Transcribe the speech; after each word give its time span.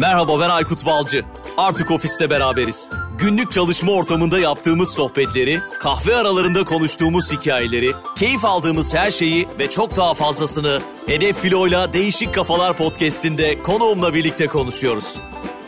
Merhaba 0.00 0.40
ben 0.40 0.48
Aykut 0.48 0.86
Balcı. 0.86 1.24
Artık 1.56 1.90
ofiste 1.90 2.30
beraberiz. 2.30 2.92
Günlük 3.18 3.52
çalışma 3.52 3.92
ortamında 3.92 4.38
yaptığımız 4.38 4.94
sohbetleri, 4.94 5.58
kahve 5.80 6.16
aralarında 6.16 6.64
konuştuğumuz 6.64 7.32
hikayeleri, 7.32 7.92
keyif 8.16 8.44
aldığımız 8.44 8.94
her 8.94 9.10
şeyi 9.10 9.48
ve 9.58 9.70
çok 9.70 9.96
daha 9.96 10.14
fazlasını 10.14 10.80
Hedef 11.06 11.40
Filo'yla 11.40 11.92
Değişik 11.92 12.34
Kafalar 12.34 12.76
podcast'inde 12.76 13.58
konuğumla 13.62 14.14
birlikte 14.14 14.46
konuşuyoruz. 14.46 15.16